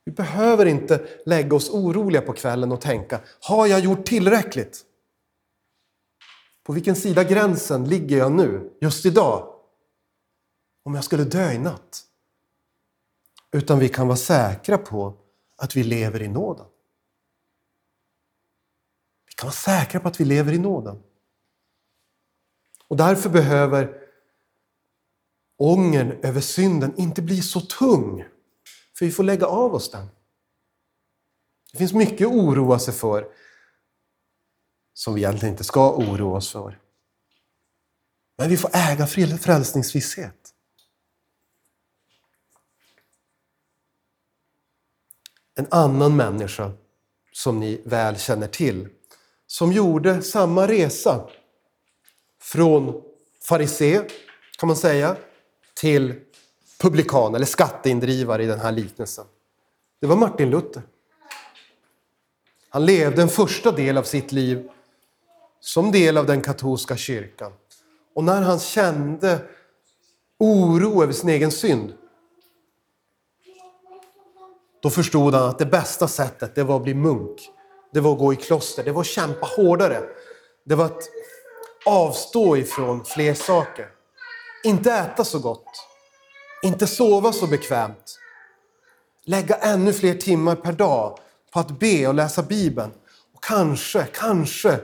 Vi 0.06 0.12
behöver 0.12 0.66
inte 0.66 1.08
lägga 1.26 1.56
oss 1.56 1.70
oroliga 1.70 2.22
på 2.22 2.34
kvällen 2.34 2.72
och 2.72 2.82
tänka, 2.82 3.22
har 3.42 3.68
jag 3.68 3.80
gjort 3.80 4.06
tillräckligt? 4.06 4.86
På 6.64 6.74
vilken 6.74 6.96
sida 6.96 7.24
gränsen 7.24 7.90
ligger 7.90 8.18
jag 8.18 8.32
nu, 8.32 8.78
just 8.82 9.06
idag? 9.06 9.56
Om 10.84 10.96
jag 10.96 11.04
skulle 11.04 11.24
dö 11.24 11.52
i 11.52 11.58
natt? 11.58 12.06
Utan 13.52 13.80
vi 13.80 13.90
kan 13.90 14.08
vara 14.08 14.18
säkra 14.18 14.78
på 14.78 15.18
att 15.58 15.76
vi 15.76 15.84
lever 15.84 16.22
i 16.22 16.28
nåden. 16.28 16.66
Vi 19.28 19.34
kan 19.34 19.48
vara 19.48 19.54
säkra 19.54 20.00
på 20.00 20.08
att 20.08 20.20
vi 20.20 20.26
lever 20.26 20.54
i 20.54 20.60
nåden. 20.60 21.04
Och 22.90 22.98
därför 22.98 23.30
behöver 23.30 24.02
ångern 25.58 26.12
över 26.24 26.42
synden 26.42 26.94
inte 26.98 27.22
bli 27.22 27.42
så 27.42 27.62
tung. 27.62 28.26
För 28.98 29.06
vi 29.06 29.12
får 29.12 29.24
lägga 29.24 29.46
av 29.46 29.76
oss 29.76 29.92
den. 29.92 30.08
Det 31.72 31.78
finns 31.78 31.94
mycket 31.94 32.28
att 32.28 32.34
oroa 32.34 32.80
sig 32.80 32.94
för 32.94 33.28
som 34.94 35.14
vi 35.14 35.22
egentligen 35.22 35.54
inte 35.54 35.64
ska 35.64 35.96
oroa 35.96 36.38
oss 36.38 36.52
för. 36.52 36.80
Men 38.38 38.50
vi 38.50 38.58
får 38.58 38.72
äga 38.74 39.08
frälsningsvisshet. 39.38 40.54
En 45.56 45.68
annan 45.72 46.16
människa 46.16 46.72
som 47.32 47.60
ni 47.60 47.82
väl 47.86 48.18
känner 48.18 48.48
till, 48.48 48.90
som 49.48 49.74
gjorde 49.74 50.22
samma 50.22 50.68
resa 50.68 51.30
från 52.42 53.02
farisé, 53.44 54.02
kan 54.58 54.68
man 54.68 54.76
säga, 54.76 55.16
till 55.74 56.16
publikan 56.80 57.36
eller 57.36 57.46
skatteindrivare 57.46 58.44
i 58.44 58.48
den 58.48 58.60
här 58.60 58.72
liknelsen. 58.72 59.26
Det 60.02 60.08
var 60.08 60.16
Martin 60.16 60.50
Luther. 60.50 60.82
Han 62.70 62.86
levde 62.86 63.22
en 63.22 63.30
första 63.30 63.72
del 63.72 63.98
av 63.98 64.04
sitt 64.04 64.32
liv 64.32 64.70
som 65.60 65.92
del 65.92 66.18
av 66.18 66.26
den 66.26 66.42
katolska 66.42 66.98
kyrkan. 66.98 67.52
Och 68.16 68.24
när 68.24 68.42
han 68.42 68.60
kände 68.60 69.40
oro 70.38 71.04
över 71.04 71.14
sin 71.14 71.30
egen 71.30 71.52
synd, 71.52 71.94
då 74.82 74.90
förstod 74.90 75.34
han 75.34 75.50
att 75.50 75.60
det 75.60 75.66
bästa 75.66 76.08
sättet 76.08 76.56
det 76.56 76.64
var 76.64 76.76
att 76.76 76.84
bli 76.84 76.94
munk. 76.94 77.50
Det 77.94 78.00
var 78.00 78.14
att 78.14 78.20
gå 78.20 78.34
i 78.34 78.36
kloster, 78.36 78.84
det 78.84 78.92
var 78.92 79.02
att 79.02 79.08
kämpa 79.08 79.46
hårdare. 79.46 80.02
Det 80.66 80.76
var 80.76 80.86
att 80.86 81.10
avstå 81.86 82.58
ifrån 82.58 83.06
fler 83.06 83.34
saker. 83.34 83.90
Inte 84.64 84.92
äta 84.92 85.24
så 85.26 85.40
gott. 85.40 85.86
Inte 86.64 86.88
sova 86.88 87.32
så 87.32 87.48
bekvämt. 87.48 88.20
Lägga 89.24 89.56
ännu 89.56 89.94
fler 89.94 90.14
timmar 90.14 90.56
per 90.56 90.74
dag 90.74 91.20
på 91.52 91.60
att 91.60 91.80
be 91.80 92.08
och 92.08 92.14
läsa 92.14 92.44
Bibeln. 92.44 92.92
Och 93.34 93.44
kanske, 93.44 94.08
kanske 94.14 94.80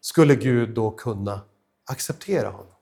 skulle 0.00 0.34
Gud 0.34 0.74
då 0.74 0.90
kunna 0.90 1.40
acceptera 1.84 2.48
honom. 2.48 2.72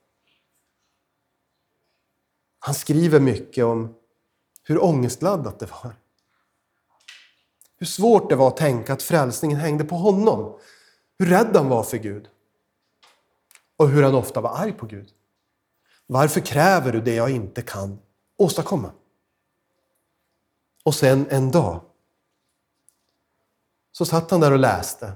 Han 2.59 2.75
skriver 2.75 3.19
mycket 3.19 3.65
om 3.65 3.95
hur 4.63 4.83
ångestladdat 4.83 5.59
det 5.59 5.65
var. 5.65 5.95
Hur 7.77 7.85
svårt 7.85 8.29
det 8.29 8.35
var 8.35 8.47
att 8.47 8.57
tänka 8.57 8.93
att 8.93 9.03
frälsningen 9.03 9.57
hängde 9.57 9.83
på 9.83 9.95
honom. 9.95 10.59
Hur 11.19 11.25
rädd 11.25 11.55
han 11.55 11.69
var 11.69 11.83
för 11.83 11.97
Gud. 11.97 12.29
Och 13.77 13.89
hur 13.89 14.03
han 14.03 14.15
ofta 14.15 14.41
var 14.41 14.57
arg 14.57 14.73
på 14.73 14.85
Gud. 14.85 15.09
Varför 16.07 16.41
kräver 16.41 16.91
du 16.91 17.01
det 17.01 17.15
jag 17.15 17.29
inte 17.29 17.61
kan 17.61 17.99
åstadkomma? 18.37 18.91
Och 20.83 20.95
sen 20.95 21.27
en 21.29 21.51
dag 21.51 21.81
så 23.91 24.05
satt 24.05 24.31
han 24.31 24.39
där 24.39 24.51
och 24.51 24.59
läste 24.59 25.13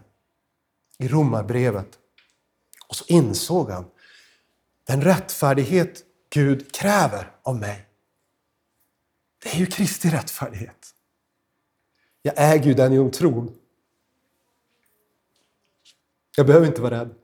i 0.97 1.07
Romarbrevet 1.07 1.99
och 2.87 2.95
så 2.95 3.05
insåg 3.07 3.69
han 3.69 3.85
den 4.83 5.01
rättfärdighet 5.01 6.03
Gud 6.29 6.71
kräver 6.71 7.31
av 7.43 7.55
mig. 7.55 7.85
Det 9.43 9.49
är 9.49 9.55
ju 9.55 9.65
Kristi 9.65 10.09
rättfärdighet. 10.09 10.95
Jag 12.21 12.33
äger 12.37 12.65
ju 12.65 12.73
den 12.73 12.93
genom 12.93 13.11
tron. 13.11 13.55
Jag 16.37 16.45
behöver 16.45 16.67
inte 16.67 16.81
vara 16.81 16.99
rädd. 16.99 17.18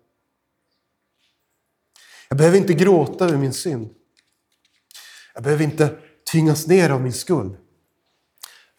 Jag 2.36 2.38
behöver 2.38 2.58
inte 2.58 2.74
gråta 2.74 3.26
över 3.26 3.38
min 3.38 3.54
synd. 3.54 3.90
Jag 5.34 5.44
behöver 5.44 5.64
inte 5.64 5.98
tyngas 6.32 6.68
ner 6.68 6.90
av 6.90 7.02
min 7.02 7.14
skuld. 7.14 7.58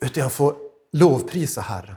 Utan 0.01 0.23
jag 0.23 0.33
får 0.33 0.57
lovprisa 0.92 1.61
Herren. 1.61 1.97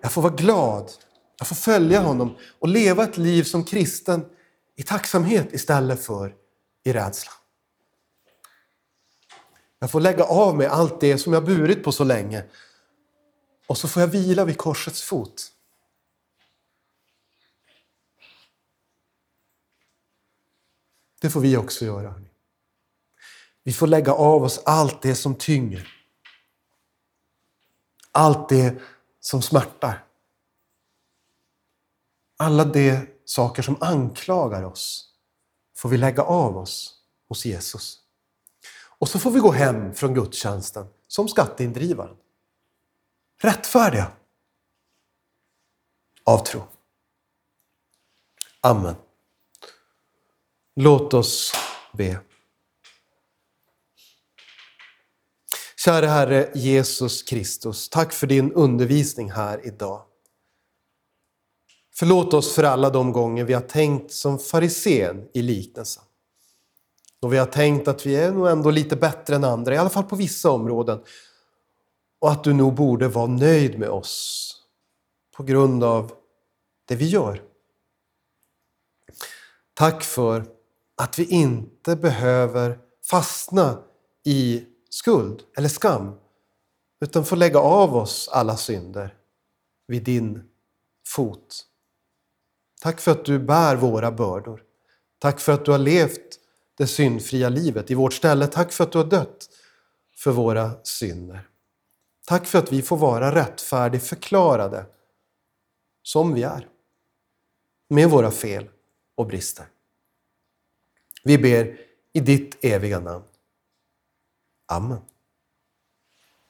Jag 0.00 0.12
får 0.12 0.22
vara 0.22 0.34
glad. 0.34 0.90
Jag 1.38 1.48
får 1.48 1.56
följa 1.56 2.00
honom 2.00 2.36
och 2.58 2.68
leva 2.68 3.04
ett 3.04 3.16
liv 3.16 3.42
som 3.42 3.64
kristen 3.64 4.24
i 4.76 4.82
tacksamhet 4.82 5.52
istället 5.52 6.04
för 6.04 6.34
i 6.84 6.92
rädsla. 6.92 7.32
Jag 9.78 9.90
får 9.90 10.00
lägga 10.00 10.24
av 10.24 10.56
mig 10.56 10.66
allt 10.66 11.00
det 11.00 11.18
som 11.18 11.32
jag 11.32 11.44
burit 11.44 11.84
på 11.84 11.92
så 11.92 12.04
länge 12.04 12.44
och 13.66 13.78
så 13.78 13.88
får 13.88 14.02
jag 14.02 14.08
vila 14.08 14.44
vid 14.44 14.58
korsets 14.58 15.02
fot. 15.02 15.52
Det 21.22 21.30
får 21.30 21.40
vi 21.40 21.56
också 21.56 21.84
göra. 21.84 22.14
Vi 23.62 23.72
får 23.72 23.86
lägga 23.86 24.12
av 24.12 24.42
oss 24.42 24.62
allt 24.64 25.02
det 25.02 25.14
som 25.14 25.34
tynger. 25.34 25.88
Allt 28.12 28.48
det 28.48 28.82
som 29.20 29.42
smärtar. 29.42 30.04
Alla 32.36 32.64
de 32.64 33.06
saker 33.24 33.62
som 33.62 33.76
anklagar 33.80 34.62
oss 34.62 35.14
får 35.76 35.88
vi 35.88 35.96
lägga 35.96 36.22
av 36.22 36.56
oss 36.56 37.00
hos 37.28 37.44
Jesus. 37.44 38.00
Och 38.98 39.08
så 39.08 39.18
får 39.18 39.30
vi 39.30 39.40
gå 39.40 39.52
hem 39.52 39.94
från 39.94 40.14
gudstjänsten 40.14 40.86
som 41.08 41.28
skatteindrivaren. 41.28 42.16
Rättfärdiga 43.38 44.12
av 46.24 46.38
tro. 46.38 46.62
Amen. 48.60 48.94
Låt 50.74 51.14
oss 51.14 51.52
be. 51.92 52.20
Kära 55.84 56.06
Herre 56.06 56.50
Jesus 56.54 57.22
Kristus, 57.22 57.88
tack 57.88 58.12
för 58.12 58.26
din 58.26 58.52
undervisning 58.52 59.30
här 59.30 59.66
idag. 59.66 60.04
Förlåt 61.94 62.34
oss 62.34 62.54
för 62.54 62.64
alla 62.64 62.90
de 62.90 63.12
gånger 63.12 63.44
vi 63.44 63.54
har 63.54 63.60
tänkt 63.60 64.12
som 64.12 64.38
farisén 64.38 65.28
i 65.34 65.42
liknelsen. 65.42 66.04
Då 67.20 67.28
vi 67.28 67.38
har 67.38 67.46
tänkt 67.46 67.88
att 67.88 68.06
vi 68.06 68.16
är 68.16 68.32
nog 68.32 68.48
ändå 68.48 68.70
lite 68.70 68.96
bättre 68.96 69.36
än 69.36 69.44
andra, 69.44 69.74
i 69.74 69.78
alla 69.78 69.90
fall 69.90 70.04
på 70.04 70.16
vissa 70.16 70.50
områden. 70.50 71.02
Och 72.18 72.30
att 72.30 72.44
du 72.44 72.52
nog 72.52 72.74
borde 72.74 73.08
vara 73.08 73.26
nöjd 73.26 73.78
med 73.78 73.88
oss 73.88 74.54
på 75.36 75.42
grund 75.42 75.84
av 75.84 76.12
det 76.88 76.96
vi 76.96 77.08
gör. 77.08 77.42
Tack 79.74 80.04
för 80.04 80.61
att 81.02 81.18
vi 81.18 81.24
inte 81.24 81.96
behöver 81.96 82.78
fastna 83.10 83.82
i 84.24 84.66
skuld 84.90 85.42
eller 85.56 85.68
skam 85.68 86.18
utan 87.00 87.24
får 87.24 87.36
lägga 87.36 87.58
av 87.58 87.96
oss 87.96 88.28
alla 88.32 88.56
synder 88.56 89.14
vid 89.86 90.02
din 90.04 90.42
fot. 91.06 91.66
Tack 92.80 93.00
för 93.00 93.10
att 93.10 93.24
du 93.24 93.38
bär 93.38 93.76
våra 93.76 94.12
bördor. 94.12 94.62
Tack 95.18 95.40
för 95.40 95.52
att 95.52 95.64
du 95.64 95.70
har 95.70 95.78
levt 95.78 96.38
det 96.76 96.86
syndfria 96.86 97.48
livet 97.48 97.90
i 97.90 97.94
vårt 97.94 98.12
ställe. 98.12 98.46
Tack 98.46 98.72
för 98.72 98.84
att 98.84 98.92
du 98.92 98.98
har 98.98 99.04
dött 99.04 99.48
för 100.16 100.30
våra 100.30 100.70
synder. 100.82 101.48
Tack 102.26 102.46
för 102.46 102.58
att 102.58 102.72
vi 102.72 102.82
får 102.82 102.96
vara 102.96 103.34
rättfärdigt 103.34 104.06
förklarade 104.06 104.86
som 106.02 106.34
vi 106.34 106.42
är. 106.42 106.68
Med 107.88 108.10
våra 108.10 108.30
fel 108.30 108.68
och 109.14 109.26
brister. 109.26 109.66
Vi 111.24 111.38
ber 111.38 111.76
i 112.12 112.20
ditt 112.20 112.58
eviga 112.64 113.00
namn. 113.00 113.24
Amen. 114.72 115.00